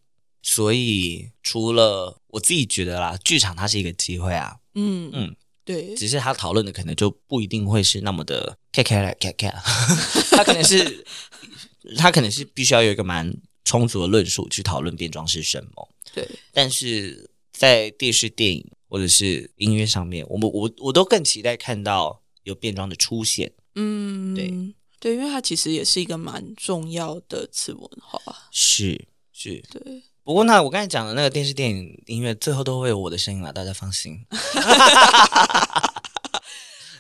[0.48, 9.50] 所以除了我自己觉得啦，剧场它是一个机会啊，嗯嗯，对，只是他讨论的可能就不一定会是那么的咔咔啦咔咔，
[10.30, 11.04] 他可能是
[11.98, 23.52] 他可能是必须要有一个蛮充足的论述去讨论变装是什么，对，但是在电视、电影或者是音乐上面，我们我我都更期待看到有变装的出现。
[23.74, 24.74] 嗯，对。
[24.98, 28.18] 对，因为它其实也是一个蛮重要的次文化，
[28.50, 34.18] 是是，对，不过那我刚才讲的那个电视、电影、音乐，最后都会有我的声音了，大家放心，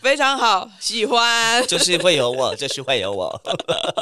[0.00, 3.42] 非常好，喜欢， 就是会有我，就是会有我。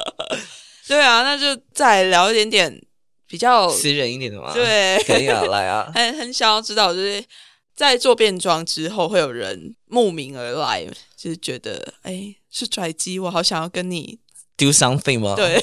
[0.86, 2.82] 对啊，那就再聊一点点
[3.26, 5.90] 比较私人一点的嘛？，对，可以啊，来啊。
[5.94, 7.24] 很很想要知道，就是
[7.74, 10.84] 在做变装之后，会有人慕名而来，
[11.16, 14.18] 就是觉得哎是拽机，我好想要跟你
[14.58, 15.58] Do something 吗？，对，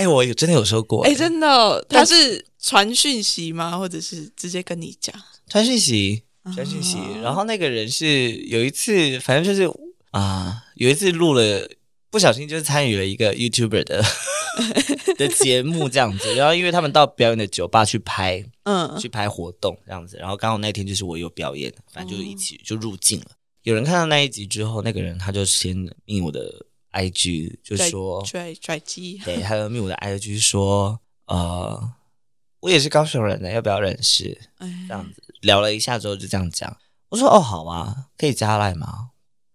[0.00, 3.76] 哎、我有真的有说过、哎、真的，但他是传讯息吗？
[3.78, 5.14] 或者是直接跟你讲？
[5.46, 6.22] 传讯息，
[6.54, 6.96] 传讯息。
[6.96, 9.70] 啊然后那个人是有一次，反正就是
[10.12, 11.68] 啊、有一次录了，
[12.10, 14.02] 不小心就是参与了一个 YouTuber 的
[15.18, 16.34] 的节目这样子。
[16.34, 23.26] 然后因为他们到表演的酒吧去拍，嗯去拍活动这样子，然后刚好那天就是我有表演，反正就是一起就入境了。
[23.64, 31.92] 有人看到那一集之后，那个人他就先命我的 IG，就说，拽拽鸡，对，他就密我的 IG 说，呃，
[32.60, 34.40] 我也是高雄人呢，要不要认识？
[34.58, 36.76] 哎这样子聊了一下之后就这样讲，
[37.10, 39.10] 我说哦好啊，可以加赖吗？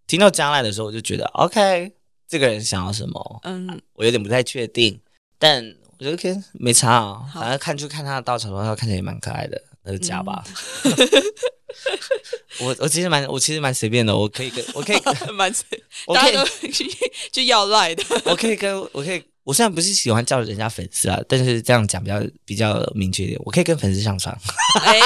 [0.08, 1.94] 听到加赖的时候，我就觉得 OK，
[2.28, 5.02] 这个人想要什么，嗯，我有点不太确定，
[5.38, 5.64] 但
[5.98, 10.44] 我觉得 OK 没差啊，好反正看就看他的稻草人，他看起来也蛮可爱的，那就加吧。
[12.62, 15.02] 我我其实蛮我其实蛮随便的，我可以跟我可以
[15.34, 15.66] 蛮随
[16.08, 16.90] 我可以大家都去
[17.32, 24.36] 去要赖的，我可以跟我可以，我虽然不是喜欢叫人家粉丝啊，但是这样讲比较比较明确一点，我可以跟粉丝上床。
[24.82, 25.00] 哎，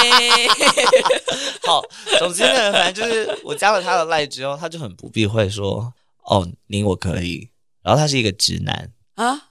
[1.63, 1.83] 好，
[2.19, 5.93] 总之呢，反正就是我加了他的赖之后，他就很不避讳说
[6.25, 7.49] ：“哦，你我可以。”
[7.81, 9.49] 然后他是一个直男，啊，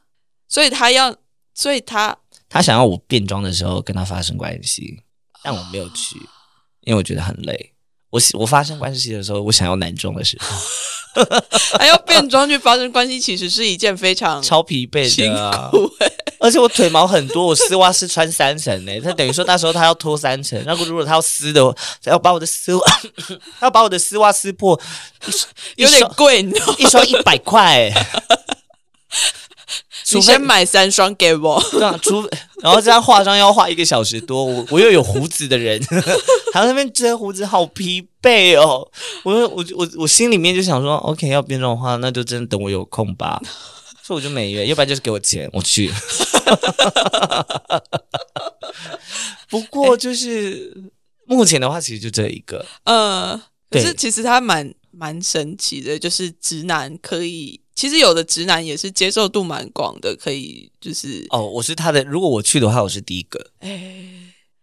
[0.48, 1.16] 所以他要，
[1.54, 2.16] 所以他
[2.48, 5.00] 他想要我变装的时候跟他发生关系，
[5.42, 6.20] 但我没有去，
[6.82, 7.72] 因为我觉得很累。
[8.10, 10.56] 我喜我发生关系的时候，我想要男装的时候，
[11.78, 16.10] 还要变装去发生关系，其实是一件非常超疲惫辛的、啊，苦哎、
[16.40, 21.60] 而且我腿毛很多，我丝袜是穿三层呢、他等于说那时候他要脱三层，那如果他要撕的，
[22.04, 23.00] 要把我的丝袜，
[23.60, 24.80] 他要把我的丝袜撕破，
[25.76, 26.76] 有点双贵，你知道吗？
[26.78, 27.92] 一双一百块、
[30.08, 32.26] 除非你先买三双给我，对啊，除
[32.62, 35.78] 然后这样化妆要化一个小时多，我我又有胡子的人，
[36.52, 38.90] 还在那边遮胡子，好疲惫哦。
[39.24, 43.40] 我我我我心里面就想说，OK，要变妆的话，那就真的等我有空吧。
[44.02, 45.92] 所以我就没约，要不然就是给我钱，我去。
[49.50, 50.74] 不过就是
[51.26, 52.64] 目前的话，其实就这一个。
[52.84, 53.36] 呃，
[53.70, 64.04] 可对是其实他蛮蛮神奇的，就是直男可以，其实有的直男也是接受度蛮广的，可以就是，哦，我是他的，如果我去的话，我是第一个，哎、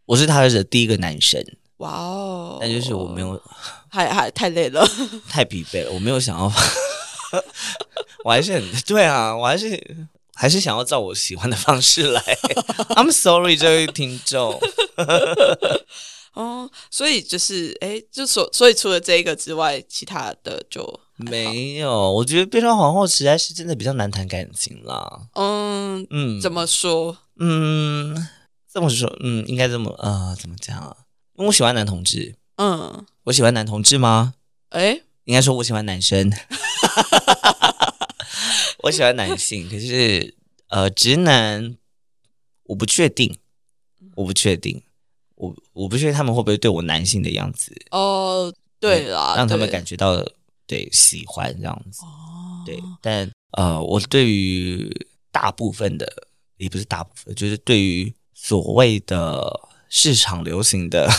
[0.05, 1.41] 我是他的第一个男生，
[1.77, 3.41] 哇哦，但就是我没有
[3.87, 4.85] 还还太累了，
[5.31, 6.51] 太疲惫了，我没有想要，
[8.25, 9.81] 我还是很对啊，我还是
[10.33, 12.21] 还是想要照我喜欢的方式来。
[12.99, 14.59] I'm sorry，这位听众。
[16.33, 20.99] 哦，所以就是，哎，就所所以除了这一个之外，其他的就
[21.31, 25.29] 没有，我觉得变装皇后实在是真的比较难谈感情啦。
[25.33, 27.17] 嗯，嗯，怎么说？
[27.37, 28.27] 嗯
[28.71, 29.15] 这么说？
[29.21, 30.95] 嗯，应该这么呃，怎么讲啊？
[31.37, 34.33] 因为我喜欢男同志，嗯，我喜欢男同志吗？
[34.69, 36.29] 哎，应该说我喜欢男生，
[38.83, 40.35] 我喜欢男性， 可是
[40.67, 41.77] 呃，直男
[42.63, 43.37] 我不确定，
[44.15, 44.83] 我不确定，
[45.35, 50.25] 我我不确定他们会不会对我男性的样子，哦，对啦，让他们感觉到
[50.67, 54.89] 对喜欢这样子，哦，对，但呃，我对于
[55.31, 56.05] 大部分的，
[56.57, 61.09] 也不是大部分，就是对于所谓的市场流行的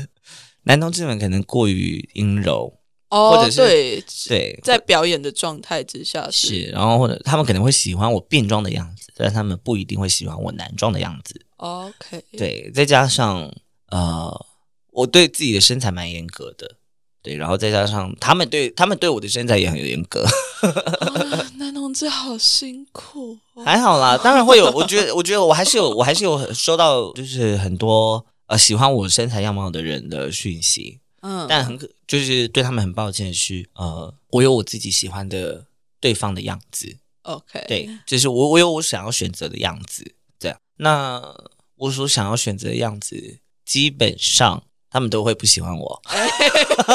[0.64, 2.78] 男同志们，可能过于阴柔，
[3.10, 11.40] 哦，或者是对，对，在表演的状态之下是，然后或者他们可能会喜欢我变装的样子，但他们不一定会喜欢我男装的样子。
[11.58, 13.50] OK，对，再加上
[13.90, 14.46] 呃，
[14.90, 16.76] 我对自己的身材蛮严格的，
[17.26, 20.22] 对，然后再加上他们对他们对我的身材也很严格，
[20.62, 35.66] 啊男同志好辛苦哦，还好啦，当然会有，我觉得我觉得我还是有我还是有收到就是很多呃喜欢我身材样貌的人的讯息，嗯，但很可就是对他们很抱歉的是，呃，我有我自己喜欢的
[35.98, 36.96] 对方的样子。
[37.22, 40.56] OK，对，就是我我有我想要选择的样子，这样。
[40.76, 41.20] 那
[41.74, 44.62] 我所想要选择的样子，基本上
[44.96, 46.02] 他们都会不喜欢我，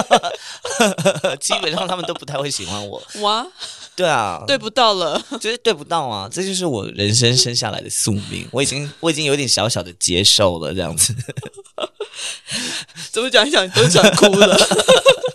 [1.40, 3.00] 基本上他们都不太会喜欢我。
[3.22, 3.46] 哇，
[3.96, 8.48] 对啊，对，不到了，就是对不到啊，这就是我人生生下来的宿命。
[8.50, 11.16] 我已经我已经有点小小的接受了，这样子。
[13.14, 14.58] 怎么讲一讲都想哭了。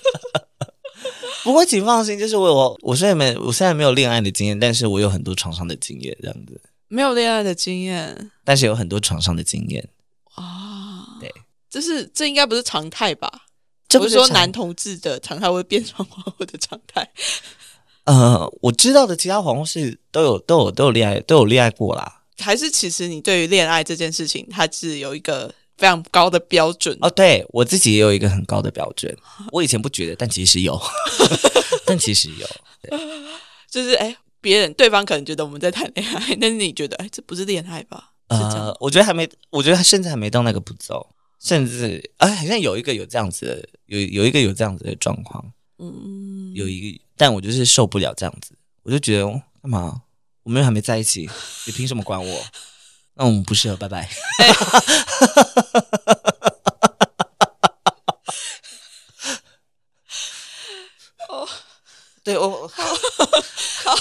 [1.44, 6.60] 不过请放心，就是我我我虽然没我虽然没有恋爱的经验，但是我有很多床上的经验，这样子。
[6.88, 9.88] 没有恋爱的经验但是有很多床上的经验，
[10.34, 10.65] 啊，
[11.77, 13.31] 对，这是这应该不是常态吧？
[13.89, 17.09] 这不是说男同志的常态会变成皇后的常态
[18.05, 22.22] 呃，我知道的其他皇后是都有都有都有恋爱都有恋爱过啦。
[22.39, 29.16] 还是其实你对于恋爱这件事情，它是有一个非常高的标准哦，对我自己也有一个很高的标准。
[29.53, 30.81] 我以前不觉得，但其实有，
[31.87, 32.47] 但其实有。
[33.70, 38.11] 就是哎，别人对方可能觉得我们在谈恋爱， 但是你觉得哎，这不是恋爱吧？
[38.29, 41.07] 呃，我觉得还没，我觉得他甚至还没到那个步骤，
[41.39, 45.53] 甚至哎，好像有一个有这样子的，有有一个有这样子的状况。
[45.78, 49.26] 嗯，有一个，但我就是受不了这样子，我就觉得
[49.62, 50.03] 干嘛？
[50.43, 51.28] 我们又还没在一起，
[51.66, 52.47] 你凭什么管我？
[53.18, 54.09] 那我们不适合，拜拜。
[55.72, 56.36] 哦，
[62.27, 62.66] 对，我
[63.85, 63.95] 好，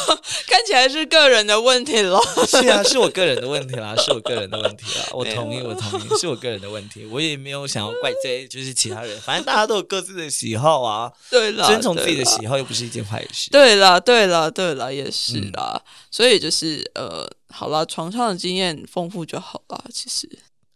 [0.48, 2.20] 看起来是个人的问题了。
[2.50, 5.06] 是啊，是我个人的问题啦，是我个人的问题啦。
[5.12, 7.06] 我同意，我同意，是我个人的问题。
[7.06, 11.14] 我也没有想要怪罪，就是其他人，反正大家都有各自的喜好啊。
[11.30, 13.52] 对了，遵从自己的喜好又不是一件坏事。
[13.52, 15.80] 对了，对了，对了，也是啦。
[16.10, 19.86] 所以就是呃，好了，床上的经验丰富就好了。
[19.94, 20.28] 其实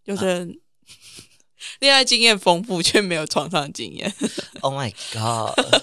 [0.04, 0.60] 有的人
[1.80, 4.14] 恋爱经验丰富，却没有床上的经验。
[4.62, 5.82] Oh my god！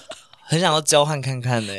[0.48, 1.72] 很想要交换看看呢，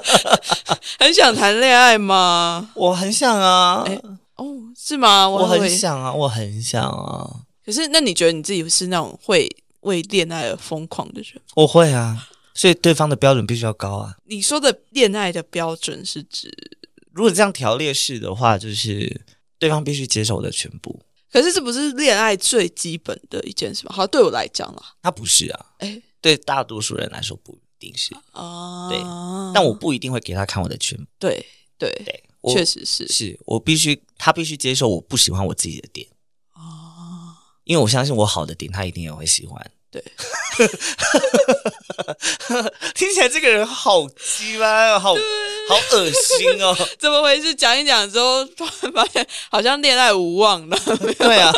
[0.98, 2.70] 很想谈恋爱吗？
[2.74, 3.84] 我很想啊，
[4.36, 5.28] 哦，是吗？
[5.28, 7.44] 我很想啊，我很想啊。
[7.64, 9.46] 可是，那你觉得你自己是那种会
[9.80, 11.40] 为恋爱而疯狂的人？
[11.54, 14.16] 我会啊，所以对方的标准必须要高啊。
[14.24, 16.50] 你说的恋爱的标准是指，
[17.12, 19.20] 如果这样条列式的话，就是
[19.58, 20.98] 对方必须接受我的全部。
[21.30, 23.92] 可是，这不是恋爱最基本的一件事吗？
[23.94, 26.00] 好，对我来讲啊，他不是啊，哎。
[26.20, 28.98] 对大多数人来说不一定是哦，对，
[29.54, 31.04] 但我不一定会给他看我的全部。
[31.18, 31.46] 对
[31.78, 36.06] 对对，确实是，是我必须他必须接受我不喜欢我自己的点
[36.54, 39.70] 哦，因为我相信我好的点他一定也会喜欢。
[39.90, 40.02] 对，
[42.94, 46.76] 听起来这个人好鸡巴，好好恶心哦！
[46.98, 47.54] 怎么回事？
[47.54, 50.78] 讲一讲之后，突然发现好像恋爱无望了。
[51.18, 51.52] 对啊，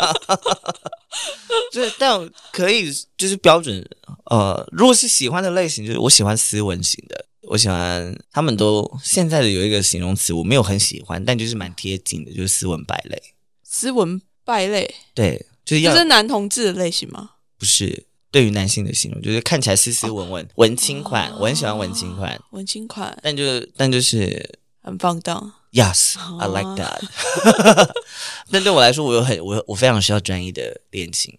[1.71, 3.83] 就是但可以，就是标准。
[4.25, 13.21] 呃，如果是喜欢的类型，就是我喜欢斯文型的，我喜欢他们都现在的有一个形容词，我没有很喜欢，但就是蛮贴近的，就是斯文败类。
[13.63, 17.31] 斯文败类，对，就是要是男同志的类型吗？
[17.57, 18.05] 不是。
[18.33, 22.41] 对于男性的形容，就是看起来斯斯文文、文青款，我很喜欢文青款。
[22.49, 25.53] 文青款，但就但就是很放荡。
[25.71, 27.91] Yes，I like that。
[28.49, 31.37] 但对我来说，我有很我我非常需要专一的恋情，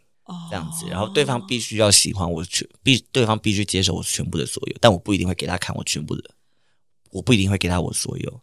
[0.48, 0.86] 这样子。
[0.88, 6.30] 然后对方必须要喜欢我全，必对方必须接受我全部的所有，但我不一定会给他看我全部的，
[7.10, 8.40] 我不一定会给他我所有。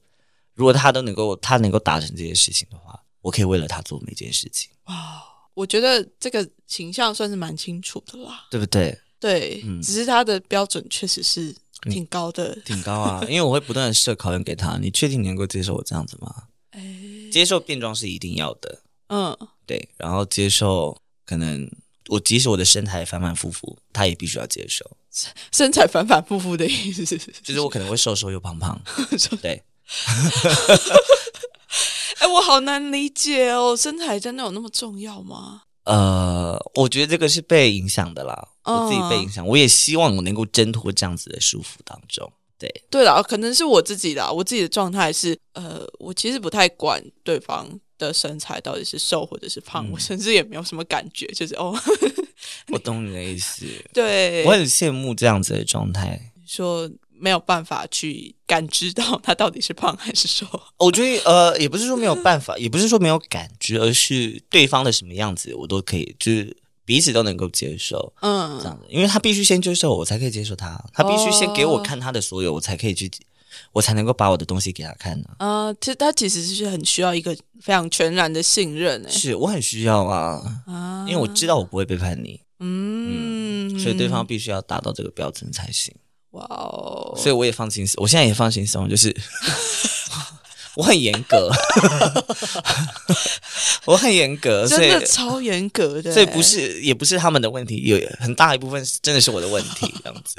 [0.56, 4.70] 如果他都能够，他能够达成这些事情的话，我可以为了他做每件事情。
[4.88, 5.31] 哇。
[5.54, 8.98] 我觉得这个形象算是蛮清楚的啦，对不对？
[9.20, 13.22] 对，只是他的标准确实是挺高的，挺高啊。
[13.30, 16.34] 因为我会不断的设考验给他，你确定你能够接受我这样子吗？
[17.32, 19.90] 接受变装是一定要的，嗯，对。
[19.98, 21.70] 然后接受可能
[22.08, 24.90] 我即使我的身材反反复复，他也必须要接受。
[25.52, 28.82] 身材反反复复的意思是，就是我可能会瘦瘦又胖胖，
[29.42, 29.62] 对。
[32.20, 35.64] 哎，我好难理解哦，身材真的有那么重要吗？
[35.86, 42.32] 呃，我觉得这个是被影响的啦，我自己被影响，我也希望我能够挣脱这样子的束缚当中。
[42.60, 51.76] 对，对了，可能是我自己啦，我自己的状态是，呃，我其实不太管对方的身材到底是瘦或者是胖，我甚至也没有什么感觉，就是哦，
[52.72, 56.88] 我懂你的意思， 对我很羡慕这样子的状态，说。
[57.22, 60.46] 没有办法去感知到他到底是胖还是瘦。
[60.78, 68.12] 我觉得呃，也不是说没有办法，也不是说没有感知，而是对方的什么样子我都可以，就是彼此都能够接受。
[68.22, 70.84] 嗯，这样子，因为他必须先接受我，才可以接受他。
[70.92, 73.10] 他必须先给我看他的所有，我才可以去，
[73.72, 75.28] 我才能够把我的东西给他看呢。
[75.38, 79.08] 啊，其实他其实是很需要一个非常全然的信任。
[79.10, 82.42] 是我很需要啊，啊，因为我知道我不会背叛你。
[82.64, 85.92] 嗯，所以对方必须要达到这个标准才行。
[86.32, 87.14] 哇哦！
[87.18, 89.16] 所以我也放轻松，我现在也放轻松，就是
[90.76, 91.52] 我很严格，
[93.86, 100.36] 我很严格，真的超严格的，所以不是也不是他们的问题，有很大一部分真的是我的问题， 这样子。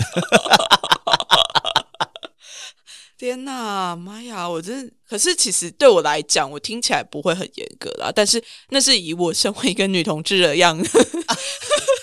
[3.19, 4.49] 天呐，妈呀！
[4.49, 8.11] 我真可是，其实对我来讲，我听起来不会很严格啦。
[8.13, 10.77] 但是那是以我身为一个女同志的样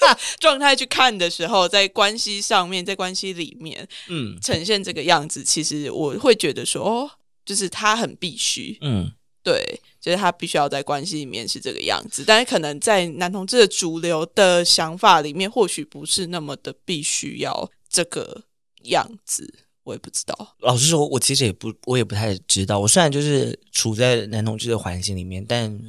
[0.39, 7.09] 状态去看的时候，在关系上面，在关系里面，嗯，呈现这个样子，其实我会觉得说，哦，
[7.45, 9.11] 就是他很必须，嗯，
[9.43, 12.23] 对，就是他必须要在关系里面是这个样子。
[12.25, 18.43] 但是可能在男同志的主流的想法里面，或许不是那么的必须要这个
[18.83, 19.65] 样子。
[19.85, 20.55] 我也不知道。
[20.59, 22.79] 老实说，我其实也不，我也不太知道。
[22.79, 25.81] 我虽然就是处在男同志的环境里面，但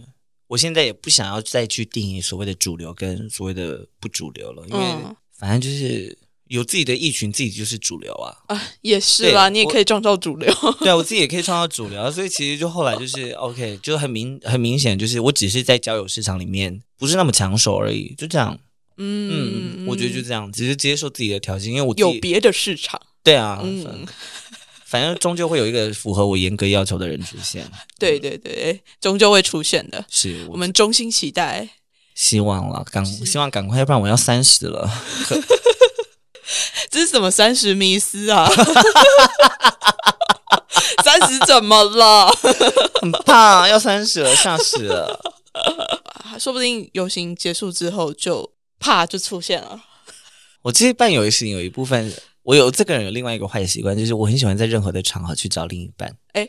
[0.51, 8.35] 我现在也不想要再去定义所谓的主流跟所谓的不主流了，因为嗯反正就是有自己的一群，自己就是主流啊。
[8.49, 10.53] 啊，也是啦，你也可以创造主流。
[10.81, 18.59] 对啊，我自己也可以创造主流啊，所以其实就后来就是 OK，就很明很明显，就是我只是在交友市场里面不是那么抢手而已，就这样。
[18.97, 23.01] 嗯嗯，我觉得就这样，只是接受自己的条件，因为我有别的市场。
[23.23, 24.05] 对啊，嗯
[24.91, 27.65] 反反正终究会有一个符合我严格要求的人出现。
[27.97, 30.05] 对对对，终究会出现的。
[30.11, 31.69] 是我们衷心期待。
[32.17, 34.91] 希望了，赶希望赶快，要不然我要三十了。
[36.91, 38.51] 这是什么三十迷思啊？
[41.05, 42.29] 三十怎么了？
[43.01, 45.21] 很怕要三十了，吓死了。
[46.37, 49.81] 说不定游行结束之后就怕就出现了。
[50.63, 52.13] 我其实办游行有一部分，
[52.51, 56.13] 我有这个人有另外一个坏习惯，就是我很喜欢在任何的场合去找另一半。
[56.33, 56.49] 哎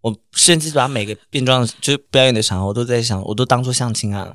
[0.00, 4.32] 我甚至把每个变装就是表演的场合，我都在想，我都当做相亲啊。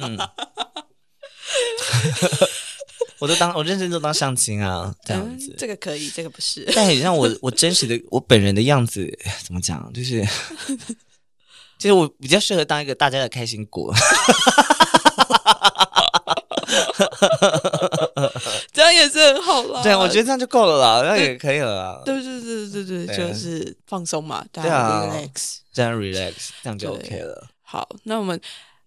[0.00, 0.18] 嗯，
[3.20, 5.50] 我都当我认真都当相亲啊，这样子。
[5.52, 6.70] 嗯这个可以，这个不是。
[6.74, 9.90] 但很像我我真实的我本人的样子，怎么讲？
[9.94, 10.22] 就是，
[11.78, 13.94] 就是我比较适合当一个大家的开心果。
[18.72, 19.82] 这样也是很好啦。
[19.82, 22.02] 对，我觉得这样就够了啦，那也可以了啦。
[22.04, 25.58] 对对对对对，对就是放松嘛，大家 relax。
[25.72, 27.48] 这样 relax，这样就 OK 了。
[27.62, 28.38] 好，那我们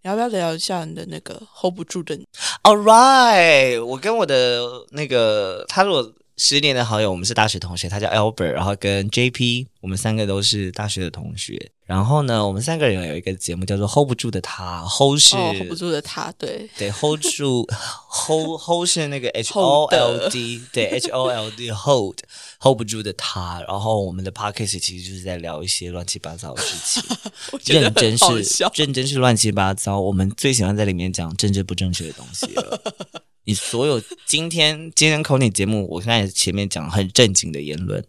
[0.03, 2.15] 要不要聊一下你的那个 hold 不住的
[2.61, 11.71] ？All right，我跟我的那个他如果十年的好友，我们是大学同学，他叫 Albert，然后跟 JP，我们三个都是大学的同学。
[11.85, 17.65] 然后呢，我们三个人有一个节目叫做 Hold 不住的他，Hold 是、哦，hold 不住的他，对，对 Hold 住
[18.09, 22.17] Hold Hold 是那个 H O L D 对 H O L D Hold
[22.59, 23.63] Hold 不住的他。
[23.67, 27.17] 然后我们的 podcast 其实就是在聊一些乱七八糟的事情。
[27.73, 28.65] 认真是。
[28.73, 32.81] 认真是乱七八糟，我们最喜欢在里面讲政治不正确的东西了。
[33.47, 38.03] 你所有今天今天口你节目，我刚才前面讲很正经的言论，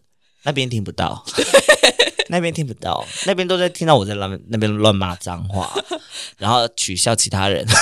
[0.45, 1.23] 那边听不到，
[2.29, 5.71] 那边听不到，那边都在听到我在那边那边乱骂脏话，
[6.39, 7.67] 然后取笑其他人。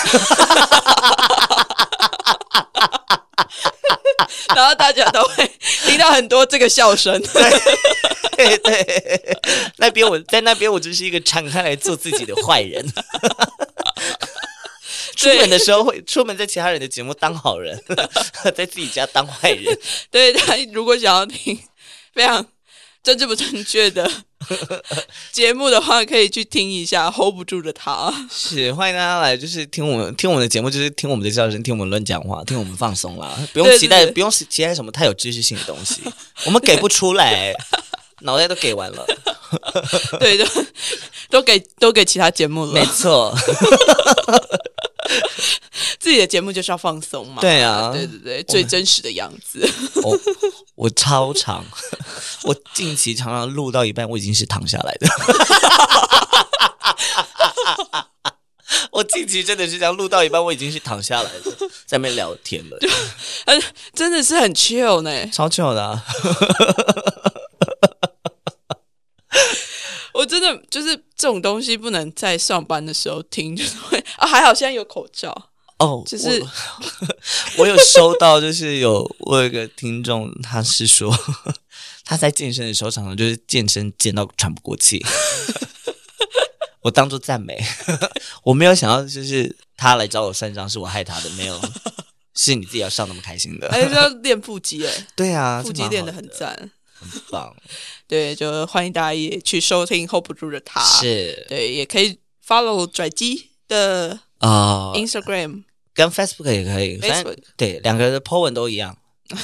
[4.55, 5.51] 然后大家都会
[5.87, 7.21] 听到很多这个笑声。
[8.37, 9.39] 对对，
[9.77, 12.85] 那边我在那边我就是一个敞开来做自己的坏人。
[15.17, 17.81] 出门的时候会出门在其他人的节目当好人，
[18.55, 19.79] 在自己家当坏人。
[20.11, 21.59] 对他如果想要听
[22.13, 22.45] 非常
[23.03, 24.11] 政治不正确的
[25.33, 28.13] 节目的话，可以去听一下 hold 不住的他。
[28.31, 36.03] 是欢迎大家来，就是听我们听我们的节目，就是听我们的笑声，听我们乱讲话，听我们放松啦，不用对对期待，对不用期待什么太有知识性的东西，
[36.47, 37.55] 我们给不出来，
[38.21, 39.07] 脑袋都给完了。
[40.19, 40.45] 对，都
[41.31, 43.33] 都给都给其他节目了没，错，
[45.99, 47.41] 自己的节目就是要放松嘛。
[47.41, 49.67] 对啊对对对，最真实的样子。
[50.03, 50.19] 我
[50.75, 51.65] 我超长，
[52.45, 55.07] 我近期常常录到一半，我已经是躺下来的。
[58.91, 61.51] 我近期真的是这样，录到一半我已经是躺下来的，
[61.85, 62.79] 在那边聊天了，
[63.93, 65.27] 真的是很 chill 呢。
[65.33, 66.05] 超 chill 的、啊。
[70.15, 75.51] 我真的就是这种东西不能在上班的时候听， 就是会啊，还好现在有口罩。
[75.81, 76.49] 哦，就是我
[77.59, 81.13] 我有收到，就是有我有一个听众，他是说
[82.07, 85.05] 他在健身的时候常常就是健身健到喘不过气，
[86.83, 87.61] 我当做赞美，
[88.45, 91.61] 我没有想到就是他来找我算账是我害他的，没有，
[92.37, 96.71] 是你自己要笑那么开心的，还是要练腹肌哎，对啊，腹肌练得很赞。
[96.97, 97.55] 很棒，
[98.07, 100.81] 对，就欢迎大家也去收听 hold 不住的他。
[100.83, 105.65] 是对，也可以 follow 拽鸡的啊、Instagram。
[105.95, 108.97] 跟 Facebook 也可以，Facebook 对两个的 po 文都一样。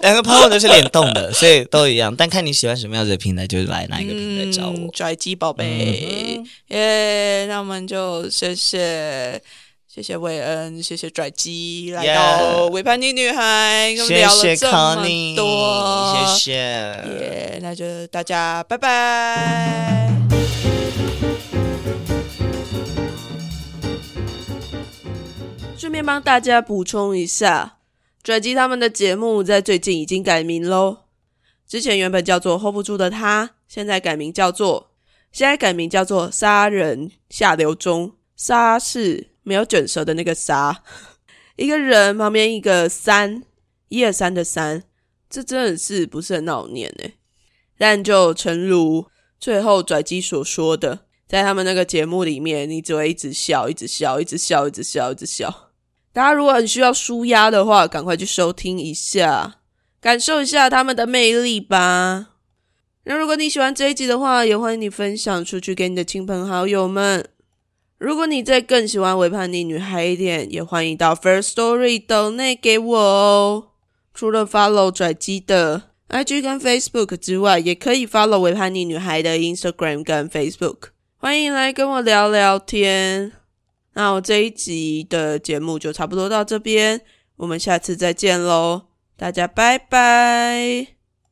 [0.00, 2.14] 两个 po 文都是联动的，所以都一样。
[2.14, 4.74] 但看你喜欢什么样子的平台，就是来哪一个平台找我。
[4.76, 9.40] 嗯拽鸡宝贝嗯，耶、那我们就谢谢
[9.94, 15.04] 谢谢韦恩，谢谢拽鸡来到尾盘女女孩，跟我们聊了谢谢这么
[15.36, 16.52] 多，谢谢。
[16.54, 20.10] 耶那就大家拜拜。
[25.76, 27.76] 顺便帮大家补充一下，
[28.22, 31.00] 拽鸡他们的节目在最近已经改名喽。
[31.68, 34.92] 之前原本叫做 hold 不住的他，现在改名叫做
[35.30, 38.12] 现在改名叫做杀人下流中。
[38.34, 40.82] 杀是没有卷舌的那个杀，
[41.56, 43.42] 一个人旁边一个三，
[43.88, 44.84] 一二三的三，
[45.28, 47.14] 这真的是不是很好念哎。
[47.76, 49.06] 但就诚如
[49.40, 55.70] 最后拽鸡所说的，在他们那个节目里面，你只会一直笑，一直笑，一直笑，一直笑，一直笑。
[56.12, 59.56] 大家如果很需要舒压的话，赶快去收听一下，
[60.00, 62.28] 感受一下他们的魅力吧。
[63.04, 67.28] 那如果你喜欢这一集的话，也欢迎你分享出去给你的亲朋好友们。
[68.02, 73.68] 如果你再更喜欢《微叛逆女孩》一点，也欢迎到 First Story 等内给我哦。
[74.12, 75.82] 除了 follow 拽鸡的。
[76.08, 83.30] IG 跟 Facebook 之外，也可以 follow 维叛逆女孩的 Instagram 跟 Facebook，欢迎来跟我聊聊天。
[83.94, 87.02] 那我这一集的节目就差不多到这边，
[87.36, 88.82] 我们下次再见喽，
[89.16, 91.01] 大家拜拜。